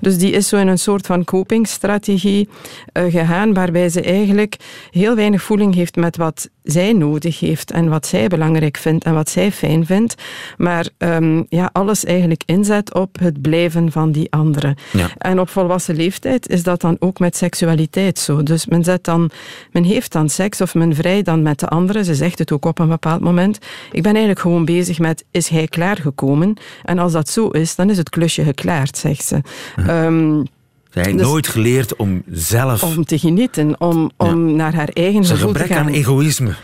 Dus 0.00 0.18
die 0.18 0.32
is 0.32 0.48
zo 0.48 0.56
in 0.56 0.68
een 0.68 0.78
soort 0.78 1.06
van 1.06 1.24
copingstrategie 1.24 2.48
uh, 2.92 3.10
gegaan, 3.10 3.54
waarbij 3.54 3.88
ze 3.88 4.00
eigenlijk 4.02 4.56
heel 4.90 5.14
weinig 5.14 5.42
voeling 5.42 5.74
heeft 5.74 5.96
met 5.96 6.16
wat 6.16 6.48
zij 6.62 6.92
nodig 6.92 7.40
heeft 7.40 7.70
en 7.70 7.88
wat 7.88 8.06
zij 8.06 8.28
belangrijk 8.28 8.76
vindt 8.76 9.04
en 9.04 9.14
wat 9.14 9.30
zij 9.30 9.52
fijn 9.52 9.86
vindt. 9.86 10.14
Maar 10.56 10.83
um, 10.98 11.46
ja, 11.48 11.70
alles 11.72 12.04
eigenlijk 12.04 12.42
inzet 12.46 12.94
op 12.94 13.18
het 13.18 13.42
blijven 13.42 13.92
van 13.92 14.12
die 14.12 14.32
andere. 14.32 14.76
Ja. 14.92 15.10
En 15.18 15.40
op 15.40 15.48
volwassen 15.48 15.96
leeftijd 15.96 16.48
is 16.48 16.62
dat 16.62 16.80
dan 16.80 16.96
ook 16.98 17.18
met 17.18 17.36
seksualiteit 17.36 18.18
zo. 18.18 18.42
Dus 18.42 18.66
men 18.66 18.84
zet 18.84 19.04
dan 19.04 19.30
men 19.72 19.84
heeft 19.84 20.12
dan 20.12 20.28
seks 20.28 20.60
of 20.60 20.74
men 20.74 20.94
vrij 20.94 21.22
dan 21.22 21.42
met 21.42 21.60
de 21.60 21.68
andere. 21.68 22.04
Ze 22.04 22.14
zegt 22.14 22.38
het 22.38 22.52
ook 22.52 22.64
op 22.64 22.78
een 22.78 22.88
bepaald 22.88 23.20
moment. 23.20 23.58
Ik 23.92 24.02
ben 24.02 24.12
eigenlijk 24.12 24.40
gewoon 24.40 24.64
bezig 24.64 24.98
met, 24.98 25.24
is 25.30 25.48
hij 25.48 25.66
klaargekomen? 25.66 26.54
En 26.82 26.98
als 26.98 27.12
dat 27.12 27.28
zo 27.28 27.48
is, 27.48 27.74
dan 27.74 27.90
is 27.90 27.96
het 27.96 28.10
klusje 28.10 28.44
geklaard, 28.44 28.96
zegt 28.96 29.24
ze. 29.24 29.40
Ja. 29.76 30.06
Um, 30.06 30.42
zij 30.90 31.02
heeft 31.02 31.18
dus, 31.18 31.26
nooit 31.26 31.48
geleerd 31.48 31.96
om 31.96 32.22
zelf... 32.30 32.82
Om 32.82 33.04
te 33.04 33.18
genieten, 33.18 33.80
om, 33.80 34.10
om 34.16 34.48
ja. 34.48 34.54
naar 34.54 34.74
haar 34.74 34.88
eigen 34.88 35.24
gevoel 35.24 35.52
te 35.52 35.58
gaan. 35.58 35.66
gebrek 35.66 35.78
aan 35.78 35.88
egoïsme. 35.88 36.54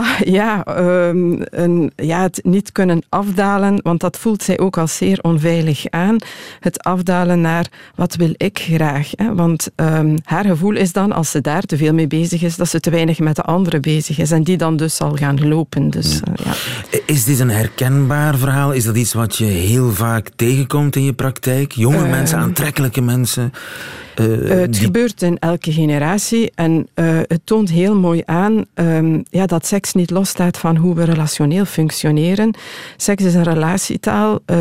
Ah, 0.00 0.20
ja, 0.24 0.78
um, 1.08 1.42
een, 1.50 1.92
ja, 1.96 2.22
het 2.22 2.40
niet 2.42 2.72
kunnen 2.72 3.02
afdalen, 3.08 3.80
want 3.82 4.00
dat 4.00 4.18
voelt 4.18 4.42
zij 4.42 4.58
ook 4.58 4.78
als 4.78 4.96
zeer 4.96 5.18
onveilig 5.22 5.84
aan. 5.90 6.16
Het 6.60 6.82
afdalen 6.82 7.40
naar 7.40 7.66
wat 7.94 8.16
wil 8.16 8.32
ik 8.36 8.58
graag. 8.58 9.10
Hè? 9.14 9.34
Want 9.34 9.68
um, 9.76 10.14
haar 10.24 10.44
gevoel 10.44 10.76
is 10.76 10.92
dan, 10.92 11.12
als 11.12 11.30
ze 11.30 11.40
daar 11.40 11.62
te 11.62 11.76
veel 11.76 11.94
mee 11.94 12.06
bezig 12.06 12.42
is, 12.42 12.56
dat 12.56 12.68
ze 12.68 12.80
te 12.80 12.90
weinig 12.90 13.18
met 13.18 13.36
de 13.36 13.42
anderen 13.42 13.80
bezig 13.80 14.18
is 14.18 14.30
en 14.30 14.42
die 14.42 14.56
dan 14.56 14.76
dus 14.76 14.96
zal 14.96 15.16
gaan 15.16 15.48
lopen. 15.48 15.90
Dus, 15.90 16.20
ja. 16.24 16.32
Uh, 16.46 16.52
ja. 16.90 16.98
Is 17.06 17.24
dit 17.24 17.38
een 17.38 17.50
herkenbaar 17.50 18.38
verhaal? 18.38 18.72
Is 18.72 18.84
dat 18.84 18.96
iets 18.96 19.12
wat 19.12 19.36
je 19.36 19.44
heel 19.44 19.90
vaak 19.90 20.28
tegenkomt 20.36 20.96
in 20.96 21.04
je 21.04 21.12
praktijk? 21.12 21.72
Jonge 21.72 22.04
uh, 22.04 22.10
mensen, 22.10 22.38
aantrekkelijke 22.38 23.00
mensen? 23.00 23.52
Uh, 24.20 24.48
het 24.48 24.72
die... 24.72 24.82
gebeurt 24.82 25.22
in 25.22 25.38
elke 25.38 25.72
generatie 25.72 26.52
en 26.54 26.88
uh, 26.94 27.18
het 27.22 27.40
toont 27.44 27.70
heel 27.70 27.96
mooi 27.96 28.22
aan 28.24 28.64
um, 28.74 29.22
ja, 29.30 29.46
dat 29.46 29.66
seks 29.66 29.92
niet 29.92 30.10
losstaat 30.10 30.58
van 30.58 30.76
hoe 30.76 30.94
we 30.94 31.04
relationeel 31.04 31.64
functioneren. 31.64 32.54
Seks 32.96 33.24
is 33.24 33.34
een 33.34 33.42
relatietaal, 33.42 34.38
uh, 34.46 34.56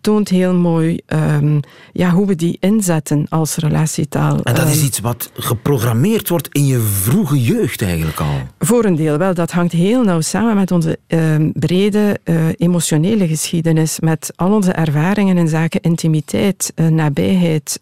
toont 0.00 0.28
heel 0.28 0.54
mooi 0.54 1.00
um, 1.06 1.60
ja, 1.92 2.10
hoe 2.10 2.26
we 2.26 2.34
die 2.34 2.56
inzetten 2.60 3.26
als 3.28 3.56
relatietaal. 3.56 4.42
En 4.42 4.54
dat 4.54 4.68
is 4.68 4.78
um, 4.80 4.86
iets 4.86 5.00
wat 5.00 5.30
geprogrammeerd 5.34 6.28
wordt 6.28 6.48
in 6.52 6.66
je 6.66 6.78
vroege 6.78 7.42
jeugd 7.42 7.82
eigenlijk 7.82 8.20
al? 8.20 8.40
Voor 8.58 8.84
een 8.84 8.96
deel 8.96 9.18
wel. 9.18 9.34
Dat 9.34 9.50
hangt 9.50 9.72
heel 9.72 10.02
nauw 10.02 10.20
samen 10.20 10.54
met 10.54 10.70
onze 10.70 10.98
brede 11.52 12.20
emotionele 12.56 13.28
geschiedenis, 13.28 14.00
met 14.00 14.32
al 14.36 14.52
onze 14.52 14.72
ervaringen 14.72 15.36
in 15.36 15.48
zaken 15.48 15.80
intimiteit, 15.80 16.72
nabijheid, 16.90 17.80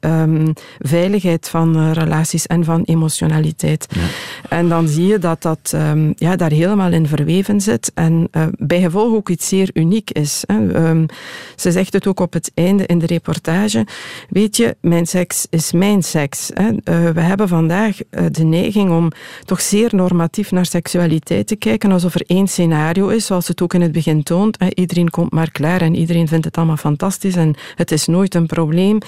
veiligheid 0.79 1.09
van 1.40 1.77
uh, 1.77 1.92
relaties 1.92 2.46
en 2.46 2.64
van 2.64 2.83
emotionaliteit. 2.85 3.87
Ja. 3.90 4.01
En 4.49 4.68
dan 4.68 4.88
zie 4.88 5.07
je 5.07 5.18
dat 5.18 5.42
dat 5.42 5.73
um, 5.75 6.12
ja, 6.16 6.37
daar 6.37 6.51
helemaal 6.51 6.92
in 6.92 7.07
verweven 7.07 7.61
zit 7.61 7.90
en 7.94 8.29
uh, 8.33 8.46
bij 8.59 8.81
gevolg 8.81 9.14
ook 9.14 9.29
iets 9.29 9.49
zeer 9.49 9.70
uniek 9.73 10.11
is. 10.11 10.44
Hè. 10.46 10.88
Um, 10.88 11.07
ze 11.57 11.73
zegt 11.73 11.92
het 11.92 12.07
ook 12.07 12.20
op 12.20 12.33
het 12.33 12.51
einde 12.55 12.87
in 12.87 12.99
de 12.99 13.07
reportage. 13.07 13.87
Weet 14.29 14.57
je, 14.57 14.77
mijn 14.81 15.07
seks 15.07 15.46
is 15.51 15.73
mijn 15.73 16.03
seks. 16.03 16.51
Hè. 16.55 16.68
Uh, 16.70 17.11
we 17.11 17.20
hebben 17.20 17.49
vandaag 17.49 17.96
de 18.31 18.44
neiging 18.44 18.90
om 18.90 19.11
toch 19.44 19.61
zeer 19.61 19.88
normatief 19.94 20.51
naar 20.51 20.66
seksualiteit 20.66 21.46
te 21.46 21.57
kijken, 21.57 21.92
alsof 21.92 22.14
er 22.14 22.25
één 22.27 22.49
scenario 22.49 23.09
is, 23.09 23.27
zoals 23.27 23.49
het 23.49 23.62
ook 23.62 23.75
in 23.75 23.81
het 23.81 23.92
begin 23.92 24.23
toont. 24.23 24.59
Hè. 24.59 24.66
Iedereen 24.75 25.11
komt 25.11 25.33
maar 25.33 25.51
klaar 25.51 25.81
en 25.81 25.94
iedereen 25.94 26.29
vindt 26.29 26.44
het 26.44 26.57
allemaal 26.57 26.77
fantastisch 26.77 27.37
en 27.37 27.55
het 27.75 27.90
is 27.90 28.07
nooit 28.07 28.35
een 28.35 28.46
probleem. 28.46 28.99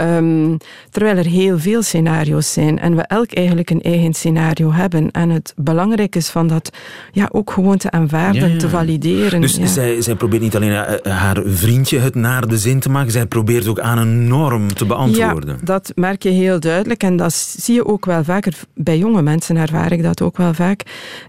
Um, 0.00 0.56
terwijl 0.90 1.16
er 1.16 1.26
heel 1.32 1.58
veel 1.58 1.82
scenario's 1.82 2.52
zijn 2.52 2.78
en 2.78 2.96
we 2.96 3.02
elk 3.02 3.32
eigenlijk 3.32 3.70
een 3.70 3.82
eigen 3.82 4.14
scenario 4.14 4.72
hebben. 4.72 5.10
En 5.10 5.30
het 5.30 5.54
belangrijk 5.56 6.16
is 6.16 6.28
van 6.28 6.46
dat 6.46 6.70
ja, 7.12 7.28
ook 7.32 7.50
gewoon 7.50 7.76
te 7.76 7.90
aanvaarden, 7.90 8.52
ja, 8.52 8.58
te 8.58 8.68
valideren. 8.68 9.40
Dus 9.40 9.56
ja. 9.56 9.66
zij, 9.66 10.02
zij 10.02 10.14
probeert 10.14 10.42
niet 10.42 10.56
alleen 10.56 11.00
haar 11.02 11.42
vriendje 11.44 11.98
het 11.98 12.14
naar 12.14 12.48
de 12.48 12.58
zin 12.58 12.80
te 12.80 12.90
maken, 12.90 13.12
zij 13.12 13.26
probeert 13.26 13.68
ook 13.68 13.80
aan 13.80 13.98
een 13.98 14.28
norm 14.28 14.74
te 14.74 14.86
beantwoorden. 14.86 15.56
Ja, 15.58 15.64
dat 15.64 15.92
merk 15.94 16.22
je 16.22 16.28
heel 16.28 16.60
duidelijk 16.60 17.02
en 17.02 17.16
dat 17.16 17.32
zie 17.32 17.74
je 17.74 17.86
ook 17.86 18.04
wel 18.04 18.24
vaker. 18.24 18.54
Bij 18.74 18.98
jonge 18.98 19.22
mensen 19.22 19.56
ervaar 19.56 19.92
ik 19.92 20.02
dat 20.02 20.22
ook 20.22 20.36
wel 20.36 20.54
vaak. 20.54 20.82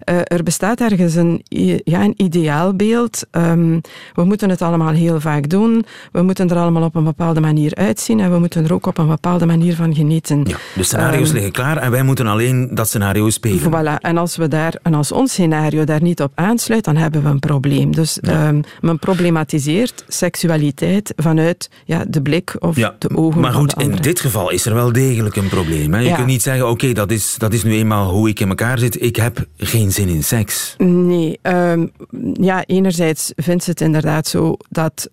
Uh, 0.10 0.16
er 0.24 0.44
bestaat 0.44 0.82
ergens 0.82 1.16
een, 1.16 1.42
ja, 1.84 2.04
een 2.04 2.14
ideaalbeeld. 2.18 3.26
Um, 3.32 3.82
we 4.14 4.24
moeten 4.24 4.50
het 4.50 4.62
allemaal 4.62 4.94
heel 4.94 5.20
vaak 5.20 5.50
doen. 5.50 5.86
We 6.12 6.22
moeten 6.22 6.50
er 6.50 6.58
allemaal 6.58 6.84
op 6.84 6.96
een 6.96 7.04
bepaalde 7.04 7.40
manier 7.40 7.76
uitzien 7.76 8.20
en 8.20 8.32
we 8.32 8.40
moeten 8.40 8.66
er 8.66 8.74
ook 8.74 8.86
op 8.86 8.98
een 8.98 9.08
bepaalde 9.08 9.46
manier 9.46 9.76
van 9.76 9.93
genieten. 9.96 10.44
Ja, 10.44 10.58
de 10.76 10.84
scenario's 10.84 11.28
um, 11.28 11.34
liggen 11.34 11.52
klaar 11.52 11.78
en 11.78 11.92
wij 11.92 12.04
moeten 12.04 12.28
alleen 12.28 12.70
dat 12.72 12.88
scenario 12.88 13.30
spelen. 13.30 13.60
Voilà. 13.60 14.02
En 14.02 14.18
als, 14.18 14.36
we 14.36 14.48
daar, 14.48 14.74
en 14.82 14.94
als 14.94 15.12
ons 15.12 15.32
scenario 15.32 15.84
daar 15.84 16.02
niet 16.02 16.22
op 16.22 16.32
aansluit, 16.36 16.84
dan 16.84 16.96
hebben 16.96 17.24
we 17.24 17.30
een 17.30 17.40
probleem. 17.40 17.96
Dus 17.96 18.18
ja. 18.22 18.48
um, 18.48 18.64
men 18.82 19.00
problematiseert 19.00 20.04
seksualiteit 20.08 21.14
vanuit 21.16 21.70
ja, 21.86 22.06
de 22.08 22.22
blik 22.22 22.56
of 22.60 22.76
ja, 22.76 22.96
de 23.00 23.18
ogen 23.18 23.42
Maar 23.42 23.54
goed, 23.54 23.74
in 23.78 23.96
dit 24.02 24.20
geval 24.20 24.52
is 24.52 24.66
er 24.66 24.74
wel 24.74 24.92
degelijk 24.92 25.36
een 25.36 25.50
probleem. 25.50 25.94
Hè? 25.94 26.00
Je 26.00 26.14
kunt 26.14 26.28
niet 26.28 26.42
zeggen, 26.42 26.70
oké, 26.70 26.94
dat, 26.94 27.12
is, 27.12 27.36
dat 27.38 27.54
is 27.54 27.64
nu 27.64 27.74
eenmaal 27.74 28.10
hoe 28.10 28.30
ik 28.30 28.40
in 28.40 28.50
elkaar 28.50 28.80
zit. 28.80 29.02
Ik 29.02 29.16
heb 29.16 29.46
geen 29.58 29.92
zin 29.92 30.08
in 30.08 30.24
seks. 30.24 30.76
Nee, 30.78 31.40
um, 31.42 31.92
ja, 32.34 32.66
enerzijds 32.66 33.32
vindt 33.36 33.64
ze 33.64 33.70
het 33.70 33.82
inderdaad 33.82 34.28
zo 34.28 34.56
dat 34.70 35.10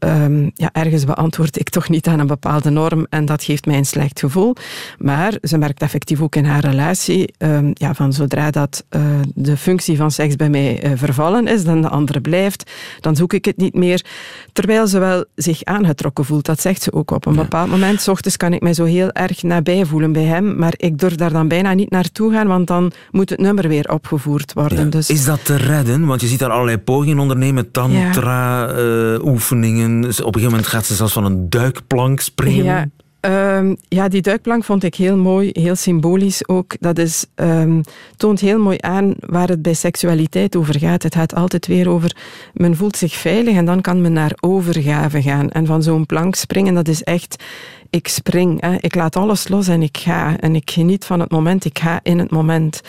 ja, 0.54 0.70
ergens 0.72 1.04
beantwoord 1.04 1.58
ik 1.58 1.68
toch 1.68 1.88
niet 1.88 2.06
aan 2.06 2.18
een 2.18 2.26
bepaalde 2.26 2.70
norm 2.70 3.06
en 3.10 3.24
dat 3.24 3.44
geeft 3.44 3.66
mij 3.66 3.76
een 3.76 3.84
slecht 3.84 4.20
gevoel. 4.20 4.54
Maar 4.98 5.38
ze 5.42 5.58
merkt 5.58 5.82
effectief 5.82 6.20
ook 6.20 6.34
in 6.36 6.44
haar 6.44 6.64
relatie, 6.64 7.34
um, 7.38 7.70
ja, 7.74 7.94
van 7.94 8.12
zodra 8.12 8.50
dat 8.50 8.84
uh, 8.90 9.02
de 9.34 9.56
functie 9.56 9.96
van 9.96 10.10
seks 10.10 10.36
bij 10.36 10.48
mij 10.50 10.84
uh, 10.84 10.92
vervallen 10.94 11.46
is, 11.46 11.64
dan 11.64 11.82
de 11.82 11.88
andere 11.88 12.20
blijft, 12.20 12.70
dan 13.00 13.16
zoek 13.16 13.32
ik 13.32 13.44
het 13.44 13.56
niet 13.56 13.74
meer. 13.74 14.04
Terwijl 14.52 14.86
ze 14.86 14.98
wel 14.98 15.24
zich 15.34 15.64
aangetrokken 15.64 16.24
voelt, 16.24 16.44
dat 16.46 16.60
zegt 16.60 16.82
ze 16.82 16.92
ook 16.92 17.10
op 17.10 17.26
een 17.26 17.34
Ja. 17.34 17.40
bepaald 17.42 17.70
moment. 17.70 18.00
's 18.00 18.08
ochtends 18.08 18.36
kan 18.36 18.52
ik 18.52 18.60
mij 18.62 18.74
zo 18.74 18.84
heel 18.84 19.10
erg 19.12 19.42
nabij 19.42 19.84
voelen 19.84 20.12
bij 20.12 20.22
hem, 20.24 20.56
maar 20.58 20.72
ik 20.76 20.98
durf 20.98 21.14
daar 21.14 21.32
dan 21.32 21.48
bijna 21.48 21.72
niet 21.72 21.90
naartoe 21.90 22.32
gaan, 22.32 22.46
want 22.46 22.66
dan 22.66 22.92
moet 23.10 23.30
het 23.30 23.40
nummer 23.40 23.68
weer 23.68 23.90
opgevoerd 23.92 24.52
worden. 24.52 24.78
Ja. 24.84 24.84
Dus 24.84 25.10
Is 25.10 25.24
dat 25.24 25.44
te 25.44 25.56
redden? 25.56 26.06
Want 26.06 26.20
je 26.20 26.26
ziet 26.26 26.38
daar 26.38 26.50
allerlei 26.50 26.78
pogingen 26.78 27.18
ondernemen, 27.18 27.70
tantra, 27.70 28.72
uh, 28.78 29.24
oefeningen. 29.24 30.04
Op 30.04 30.08
een 30.08 30.14
gegeven 30.14 30.42
moment 30.42 30.66
gaat 30.66 30.86
ze 30.86 30.94
zelfs 30.94 31.12
van 31.12 31.24
een 31.24 31.50
duikplank 31.50 32.20
springen. 32.20 32.92
Ehm, 33.20 33.74
ja, 33.88 34.08
die 34.08 34.22
duikplank 34.22 34.64
vond 34.64 34.82
ik 34.82 34.94
heel 34.94 35.16
mooi, 35.16 35.50
heel 35.52 35.74
symbolisch 35.74 36.48
ook. 36.48 36.74
Dat 36.80 36.98
is, 36.98 37.26
um, 37.34 37.80
toont 38.16 38.40
heel 38.40 38.58
mooi 38.58 38.76
aan 38.80 39.14
waar 39.18 39.48
het 39.48 39.62
bij 39.62 39.74
seksualiteit 39.74 40.56
over 40.56 40.78
gaat. 40.78 41.02
Het 41.02 41.14
gaat 41.14 41.34
altijd 41.34 41.66
weer 41.66 41.88
over, 41.88 42.16
men 42.52 42.76
voelt 42.76 42.96
zich 42.96 43.14
veilig 43.14 43.56
en 43.56 43.64
dan 43.64 43.80
kan 43.80 44.00
men 44.00 44.12
naar 44.12 44.36
overgave 44.40 45.22
gaan. 45.22 45.50
En 45.50 45.66
van 45.66 45.82
zo'n 45.82 46.06
plank 46.06 46.34
springen, 46.34 46.74
dat 46.74 46.88
is 46.88 47.02
echt 47.02 47.44
ik 47.90 48.08
spring, 48.08 48.60
hè. 48.60 48.76
ik 48.80 48.94
laat 48.94 49.16
alles 49.16 49.48
los 49.48 49.68
en 49.68 49.82
ik 49.82 49.96
ga. 49.96 50.36
En 50.38 50.54
ik 50.54 50.70
geniet 50.70 51.04
van 51.04 51.20
het 51.20 51.30
moment, 51.30 51.64
ik 51.64 51.78
ga 51.78 52.00
in 52.02 52.18
het 52.18 52.30
moment. 52.30 52.80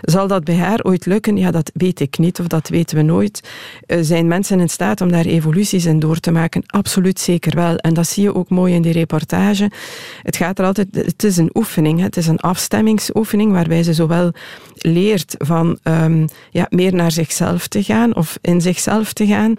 Zal 0.00 0.26
dat 0.26 0.44
bij 0.44 0.56
haar 0.56 0.82
ooit 0.82 1.06
lukken? 1.06 1.36
Ja, 1.36 1.50
dat 1.50 1.70
weet 1.74 2.00
ik 2.00 2.18
niet 2.18 2.40
of 2.40 2.46
dat 2.46 2.68
weten 2.68 2.96
we 2.96 3.02
nooit. 3.02 3.48
Uh, 3.86 3.98
zijn 4.02 4.28
mensen 4.28 4.60
in 4.60 4.68
staat 4.68 5.00
om 5.00 5.10
daar 5.10 5.24
evoluties 5.24 5.84
in 5.84 5.98
door 5.98 6.20
te 6.20 6.30
maken? 6.30 6.62
Absoluut 6.66 7.20
zeker 7.20 7.54
wel. 7.56 7.76
En 7.76 7.94
dat 7.94 8.06
zie 8.06 8.22
je 8.22 8.34
ook 8.34 8.48
mooi 8.48 8.74
in 8.74 8.82
die 8.82 8.92
reportage. 8.92 9.70
Het 10.22 10.36
gaat 10.36 10.58
er 10.58 10.64
altijd, 10.64 10.88
het 10.92 11.24
is 11.24 11.36
een 11.36 11.50
oefening, 11.54 12.00
het 12.00 12.16
is 12.16 12.26
een 12.26 12.40
afstemmingsoefening 12.40 13.52
waarbij 13.52 13.82
ze 13.82 13.94
zowel 13.94 14.32
leert 14.74 15.34
van 15.38 15.78
um, 15.82 16.26
ja, 16.50 16.66
meer 16.68 16.94
naar 16.94 17.12
zichzelf 17.12 17.68
te 17.68 17.82
gaan 17.82 18.14
of 18.14 18.38
in 18.40 18.60
zichzelf 18.60 19.12
te 19.12 19.26
gaan 19.26 19.54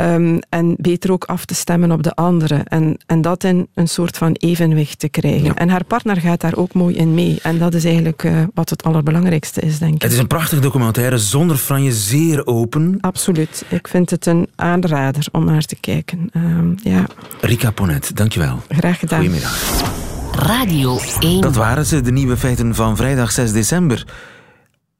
um, 0.00 0.40
en 0.48 0.74
beter 0.78 1.12
ook 1.12 1.24
af 1.24 1.44
te 1.44 1.54
stemmen 1.54 1.92
op 1.92 2.02
de 2.02 2.14
anderen. 2.14 2.64
En, 2.64 2.98
en 3.06 3.20
dat 3.20 3.44
in 3.44 3.68
een 3.74 3.88
soort 3.88 4.16
van 4.16 4.35
evenwicht 4.36 4.98
te 4.98 5.08
krijgen. 5.08 5.56
En 5.56 5.68
haar 5.68 5.84
partner 5.84 6.16
gaat 6.16 6.40
daar 6.40 6.56
ook 6.56 6.74
mooi 6.74 6.94
in 6.94 7.14
mee. 7.14 7.38
En 7.42 7.58
dat 7.58 7.74
is 7.74 7.84
eigenlijk 7.84 8.22
uh, 8.22 8.42
wat 8.54 8.70
het 8.70 8.82
allerbelangrijkste 8.82 9.60
is, 9.60 9.78
denk 9.78 9.94
ik. 9.94 10.02
Het 10.02 10.12
is 10.12 10.18
een 10.18 10.26
prachtig 10.26 10.60
documentaire, 10.60 11.18
zonder 11.18 11.56
franje, 11.56 11.92
zeer 11.92 12.46
open. 12.46 12.98
Absoluut. 13.00 13.64
Ik 13.68 13.88
vind 13.88 14.10
het 14.10 14.26
een 14.26 14.48
aanrader 14.54 15.26
om 15.32 15.44
naar 15.44 15.62
te 15.62 15.76
kijken. 15.80 16.30
Uh, 16.32 16.92
ja. 16.92 17.06
Rika 17.40 17.70
Ponet, 17.70 18.16
dankjewel. 18.16 18.62
Graag 18.68 18.98
gedaan. 18.98 19.18
Goedemiddag. 19.18 19.94
Radio 20.32 20.98
1. 21.20 21.40
Dat 21.40 21.56
waren 21.56 21.86
ze, 21.86 22.00
de 22.00 22.12
nieuwe 22.12 22.36
feiten 22.36 22.74
van 22.74 22.96
vrijdag 22.96 23.32
6 23.32 23.52
december. 23.52 24.06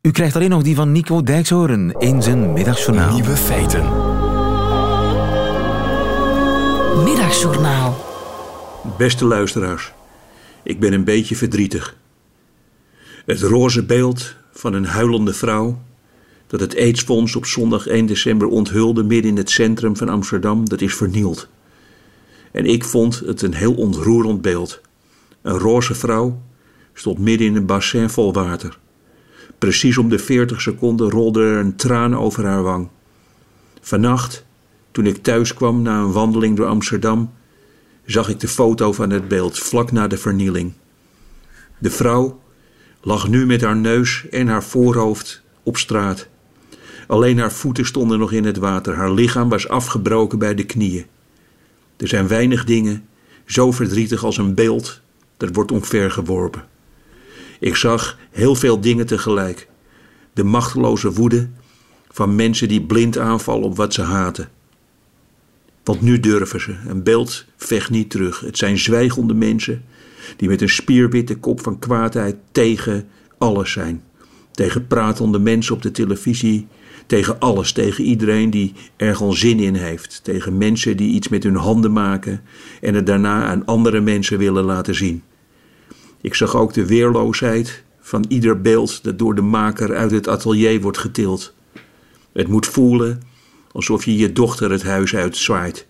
U 0.02 0.10
krijgt 0.10 0.36
alleen 0.36 0.50
nog 0.50 0.62
die 0.62 0.74
van 0.74 0.92
Nico 0.92 1.22
Dijkshoorn 1.22 1.94
in 1.98 2.22
zijn 2.22 2.52
middagjournaal. 2.52 3.12
Nieuwe 3.12 3.36
feiten. 3.36 3.84
Middagjournaal. 7.04 8.15
Beste 8.94 9.24
luisteraars, 9.24 9.92
ik 10.62 10.80
ben 10.80 10.92
een 10.92 11.04
beetje 11.04 11.36
verdrietig. 11.36 11.96
Het 13.26 13.40
roze 13.40 13.84
beeld 13.84 14.34
van 14.52 14.72
een 14.72 14.84
huilende 14.84 15.34
vrouw 15.34 15.78
dat 16.46 16.60
het 16.60 16.76
AIDS-fonds 16.76 17.36
op 17.36 17.46
zondag 17.46 17.86
1 17.86 18.06
december 18.06 18.48
onthulde 18.48 19.02
midden 19.02 19.30
in 19.30 19.36
het 19.36 19.50
centrum 19.50 19.96
van 19.96 20.08
Amsterdam, 20.08 20.68
dat 20.68 20.80
is 20.80 20.94
vernield. 20.94 21.48
En 22.52 22.66
ik 22.66 22.84
vond 22.84 23.18
het 23.18 23.42
een 23.42 23.54
heel 23.54 23.74
ontroerend 23.74 24.42
beeld. 24.42 24.80
Een 25.42 25.58
roze 25.58 25.94
vrouw 25.94 26.42
stond 26.92 27.18
midden 27.18 27.46
in 27.46 27.56
een 27.56 27.66
bassin 27.66 28.10
vol 28.10 28.32
water. 28.32 28.78
Precies 29.58 29.98
om 29.98 30.08
de 30.08 30.18
40 30.18 30.60
seconden 30.60 31.10
rolde 31.10 31.42
er 31.42 31.58
een 31.58 31.76
traan 31.76 32.16
over 32.16 32.44
haar 32.44 32.62
wang. 32.62 32.88
Vannacht, 33.80 34.44
toen 34.90 35.06
ik 35.06 35.22
thuis 35.22 35.54
kwam 35.54 35.82
na 35.82 36.00
een 36.00 36.12
wandeling 36.12 36.56
door 36.56 36.66
Amsterdam, 36.66 37.30
zag 38.06 38.28
ik 38.28 38.40
de 38.40 38.48
foto 38.48 38.92
van 38.92 39.10
het 39.10 39.28
beeld 39.28 39.58
vlak 39.58 39.92
na 39.92 40.06
de 40.06 40.16
vernieling. 40.16 40.72
De 41.78 41.90
vrouw 41.90 42.40
lag 43.00 43.28
nu 43.28 43.46
met 43.46 43.60
haar 43.60 43.76
neus 43.76 44.26
en 44.30 44.48
haar 44.48 44.64
voorhoofd 44.64 45.42
op 45.62 45.76
straat. 45.76 46.28
Alleen 47.06 47.38
haar 47.38 47.52
voeten 47.52 47.86
stonden 47.86 48.18
nog 48.18 48.32
in 48.32 48.44
het 48.44 48.56
water. 48.56 48.94
Haar 48.94 49.12
lichaam 49.12 49.48
was 49.48 49.68
afgebroken 49.68 50.38
bij 50.38 50.54
de 50.54 50.64
knieën. 50.64 51.06
Er 51.96 52.08
zijn 52.08 52.28
weinig 52.28 52.64
dingen 52.64 53.08
zo 53.46 53.72
verdrietig 53.72 54.24
als 54.24 54.36
een 54.38 54.54
beeld 54.54 55.00
dat 55.36 55.50
wordt 55.52 55.72
omvergeworpen. 55.72 56.64
Ik 57.60 57.76
zag 57.76 58.18
heel 58.30 58.54
veel 58.54 58.80
dingen 58.80 59.06
tegelijk. 59.06 59.68
De 60.32 60.44
machteloze 60.44 61.12
woede 61.12 61.48
van 62.10 62.34
mensen 62.34 62.68
die 62.68 62.82
blind 62.82 63.18
aanvallen 63.18 63.64
op 63.64 63.76
wat 63.76 63.94
ze 63.94 64.02
haten. 64.02 64.48
Want 65.86 66.00
nu 66.00 66.20
durven 66.20 66.60
ze. 66.60 66.74
Een 66.88 67.02
beeld 67.02 67.44
vecht 67.56 67.90
niet 67.90 68.10
terug. 68.10 68.40
Het 68.40 68.58
zijn 68.58 68.78
zwijgende 68.78 69.34
mensen 69.34 69.84
die 70.36 70.48
met 70.48 70.62
een 70.62 70.68
spierwitte 70.68 71.36
kop 71.36 71.60
van 71.60 71.78
kwaadheid 71.78 72.36
tegen 72.52 73.08
alles 73.38 73.72
zijn. 73.72 74.02
Tegen 74.50 74.86
pratende 74.86 75.38
mensen 75.38 75.74
op 75.74 75.82
de 75.82 75.90
televisie. 75.90 76.66
Tegen 77.06 77.38
alles. 77.38 77.72
Tegen 77.72 78.04
iedereen 78.04 78.50
die 78.50 78.72
er 78.96 79.16
gewoon 79.16 79.36
zin 79.36 79.58
in 79.58 79.74
heeft. 79.74 80.20
Tegen 80.22 80.58
mensen 80.58 80.96
die 80.96 81.12
iets 81.12 81.28
met 81.28 81.42
hun 81.42 81.56
handen 81.56 81.92
maken 81.92 82.42
en 82.80 82.94
het 82.94 83.06
daarna 83.06 83.44
aan 83.44 83.64
andere 83.64 84.00
mensen 84.00 84.38
willen 84.38 84.64
laten 84.64 84.94
zien. 84.94 85.22
Ik 86.20 86.34
zag 86.34 86.56
ook 86.56 86.72
de 86.72 86.86
weerloosheid 86.86 87.82
van 88.00 88.24
ieder 88.28 88.60
beeld 88.60 89.04
dat 89.04 89.18
door 89.18 89.34
de 89.34 89.42
maker 89.42 89.96
uit 89.96 90.10
het 90.10 90.28
atelier 90.28 90.80
wordt 90.80 90.98
getild. 90.98 91.54
Het 92.32 92.48
moet 92.48 92.66
voelen 92.66 93.20
alsof 93.76 94.04
je 94.04 94.16
je 94.16 94.32
dochter 94.32 94.70
het 94.70 94.82
huis 94.82 95.14
uitzwaait. 95.14 95.86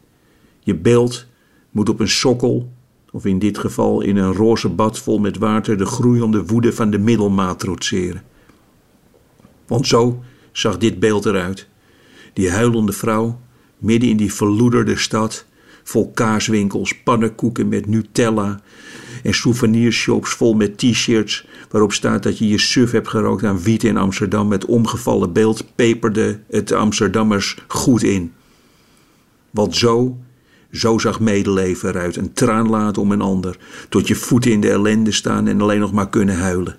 Je 0.60 0.74
beeld 0.74 1.26
moet 1.70 1.88
op 1.88 2.00
een 2.00 2.08
sokkel, 2.08 2.72
of 3.10 3.24
in 3.24 3.38
dit 3.38 3.58
geval 3.58 4.00
in 4.00 4.16
een 4.16 4.32
roze 4.32 4.68
bad 4.68 4.98
vol 4.98 5.18
met 5.18 5.38
water, 5.38 5.78
de 5.78 5.86
groeiende 5.86 6.44
woede 6.44 6.72
van 6.72 6.90
de 6.90 6.98
middelmaat 6.98 7.58
trotseren. 7.58 8.22
Want 9.66 9.86
zo 9.86 10.22
zag 10.52 10.78
dit 10.78 10.98
beeld 10.98 11.26
eruit. 11.26 11.68
Die 12.32 12.50
huilende 12.50 12.92
vrouw, 12.92 13.40
midden 13.78 14.08
in 14.08 14.16
die 14.16 14.32
verloederde 14.32 14.96
stad, 14.96 15.46
vol 15.82 16.10
kaaswinkels, 16.14 17.02
pannenkoeken 17.02 17.68
met 17.68 17.86
Nutella 17.86 18.60
en 19.22 19.34
souvenirshops 19.34 20.30
vol 20.30 20.54
met 20.54 20.78
t-shirts 20.78 21.46
waarop 21.70 21.92
staat 21.92 22.22
dat 22.22 22.38
je 22.38 22.48
je 22.48 22.58
suf 22.58 22.90
hebt 22.90 23.08
gerookt 23.08 23.44
aan 23.44 23.62
wiet 23.62 23.84
in 23.84 23.96
Amsterdam 23.96 24.48
met 24.48 24.64
omgevallen 24.64 25.32
beeld, 25.32 25.64
peperde 25.74 26.40
het 26.50 26.72
Amsterdammers 26.72 27.58
goed 27.66 28.02
in. 28.02 28.32
Want 29.50 29.76
zo, 29.76 30.16
zo 30.72 30.98
zag 30.98 31.20
medeleven 31.20 31.88
eruit, 31.88 32.16
een 32.16 32.32
traan 32.32 32.68
laten 32.68 33.02
om 33.02 33.12
een 33.12 33.20
ander, 33.20 33.58
tot 33.88 34.06
je 34.06 34.14
voeten 34.14 34.50
in 34.50 34.60
de 34.60 34.70
ellende 34.70 35.12
staan 35.12 35.46
en 35.46 35.60
alleen 35.60 35.80
nog 35.80 35.92
maar 35.92 36.08
kunnen 36.08 36.36
huilen. 36.38 36.76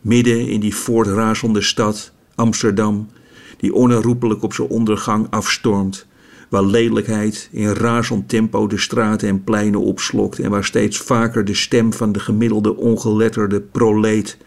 Midden 0.00 0.48
in 0.48 0.60
die 0.60 0.74
voortrazende 0.74 1.60
stad, 1.60 2.12
Amsterdam, 2.34 3.08
die 3.56 3.74
onherroepelijk 3.74 4.42
op 4.42 4.52
zijn 4.52 4.68
ondergang 4.68 5.26
afstormt, 5.30 6.06
waar 6.48 6.64
lelijkheid 6.64 7.48
in 7.52 7.68
razend 7.68 8.28
tempo 8.28 8.66
de 8.66 8.78
straten 8.78 9.28
en 9.28 9.44
pleinen 9.44 9.80
opslokt 9.80 10.38
en 10.38 10.50
waar 10.50 10.64
steeds 10.64 10.98
vaker 10.98 11.44
de 11.44 11.54
stem 11.54 11.92
van 11.92 12.12
de 12.12 12.20
gemiddelde 12.20 12.76
ongeletterde 12.76 13.60
proleet 13.60 14.38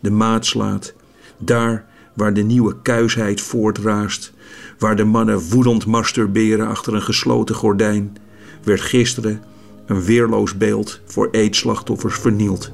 de 0.00 0.10
maat 0.10 0.46
slaat. 0.46 0.94
Daar 1.38 1.86
waar 2.14 2.34
de 2.34 2.42
nieuwe 2.42 2.76
kuisheid 2.82 3.40
voortraast, 3.40 4.32
waar 4.78 4.96
de 4.96 5.04
mannen 5.04 5.48
woedend 5.50 5.86
masturberen 5.86 6.68
achter 6.68 6.94
een 6.94 7.02
gesloten 7.02 7.54
gordijn, 7.54 8.16
werd 8.62 8.80
gisteren 8.80 9.42
een 9.86 10.02
weerloos 10.02 10.56
beeld 10.56 11.00
voor 11.04 11.28
eetslachtoffers 11.30 12.18
vernield. 12.18 12.72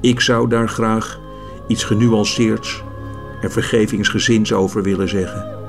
Ik 0.00 0.20
zou 0.20 0.48
daar 0.48 0.68
graag 0.68 1.20
iets 1.68 1.84
genuanceerds 1.84 2.82
en 3.40 3.50
vergevingsgezins 3.50 4.52
over 4.52 4.82
willen 4.82 5.08
zeggen. 5.08 5.60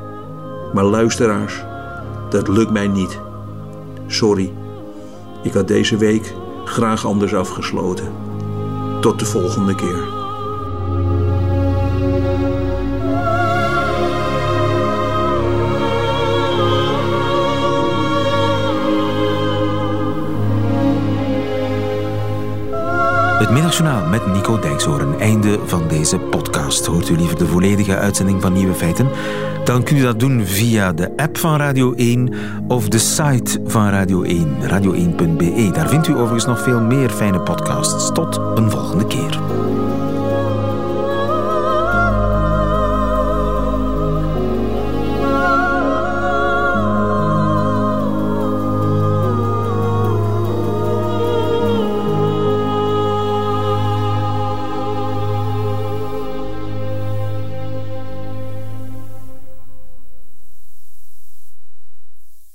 Maar 0.73 0.83
luisteraars, 0.83 1.63
dat 2.33 2.47
lukt 2.47 2.71
mij 2.71 2.87
niet. 2.87 3.19
Sorry, 4.07 4.53
ik 5.43 5.53
had 5.53 5.67
deze 5.67 5.97
week 5.97 6.33
graag 6.65 7.05
anders 7.05 7.33
afgesloten. 7.33 8.11
Tot 9.01 9.19
de 9.19 9.25
volgende 9.25 9.75
keer. 9.75 10.12
Middagjournaal 23.73 24.09
met 24.09 24.33
Nico 24.33 24.59
Dijkshoorn. 24.59 25.19
Einde 25.19 25.59
van 25.65 25.87
deze 25.87 26.19
podcast. 26.19 26.85
Hoort 26.85 27.09
u 27.09 27.15
liever 27.15 27.37
de 27.37 27.47
volledige 27.47 27.97
uitzending 27.97 28.41
van 28.41 28.53
Nieuwe 28.53 28.73
Feiten? 28.73 29.09
Dan 29.63 29.83
kunt 29.83 29.99
u 29.99 30.03
dat 30.03 30.19
doen 30.19 30.45
via 30.45 30.93
de 30.93 31.17
app 31.17 31.37
van 31.37 31.57
Radio 31.57 31.93
1 31.93 32.33
of 32.67 32.87
de 32.87 32.97
site 32.97 33.61
van 33.65 33.89
Radio 33.89 34.21
1, 34.21 34.47
radio1.be. 34.61 35.69
Daar 35.73 35.89
vindt 35.89 36.07
u 36.07 36.13
overigens 36.13 36.45
nog 36.45 36.59
veel 36.59 36.81
meer 36.81 37.09
fijne 37.09 37.39
podcasts. 37.39 38.11
Tot 38.11 38.39
een 38.55 38.71
volgende 38.71 39.07
keer. 39.07 39.39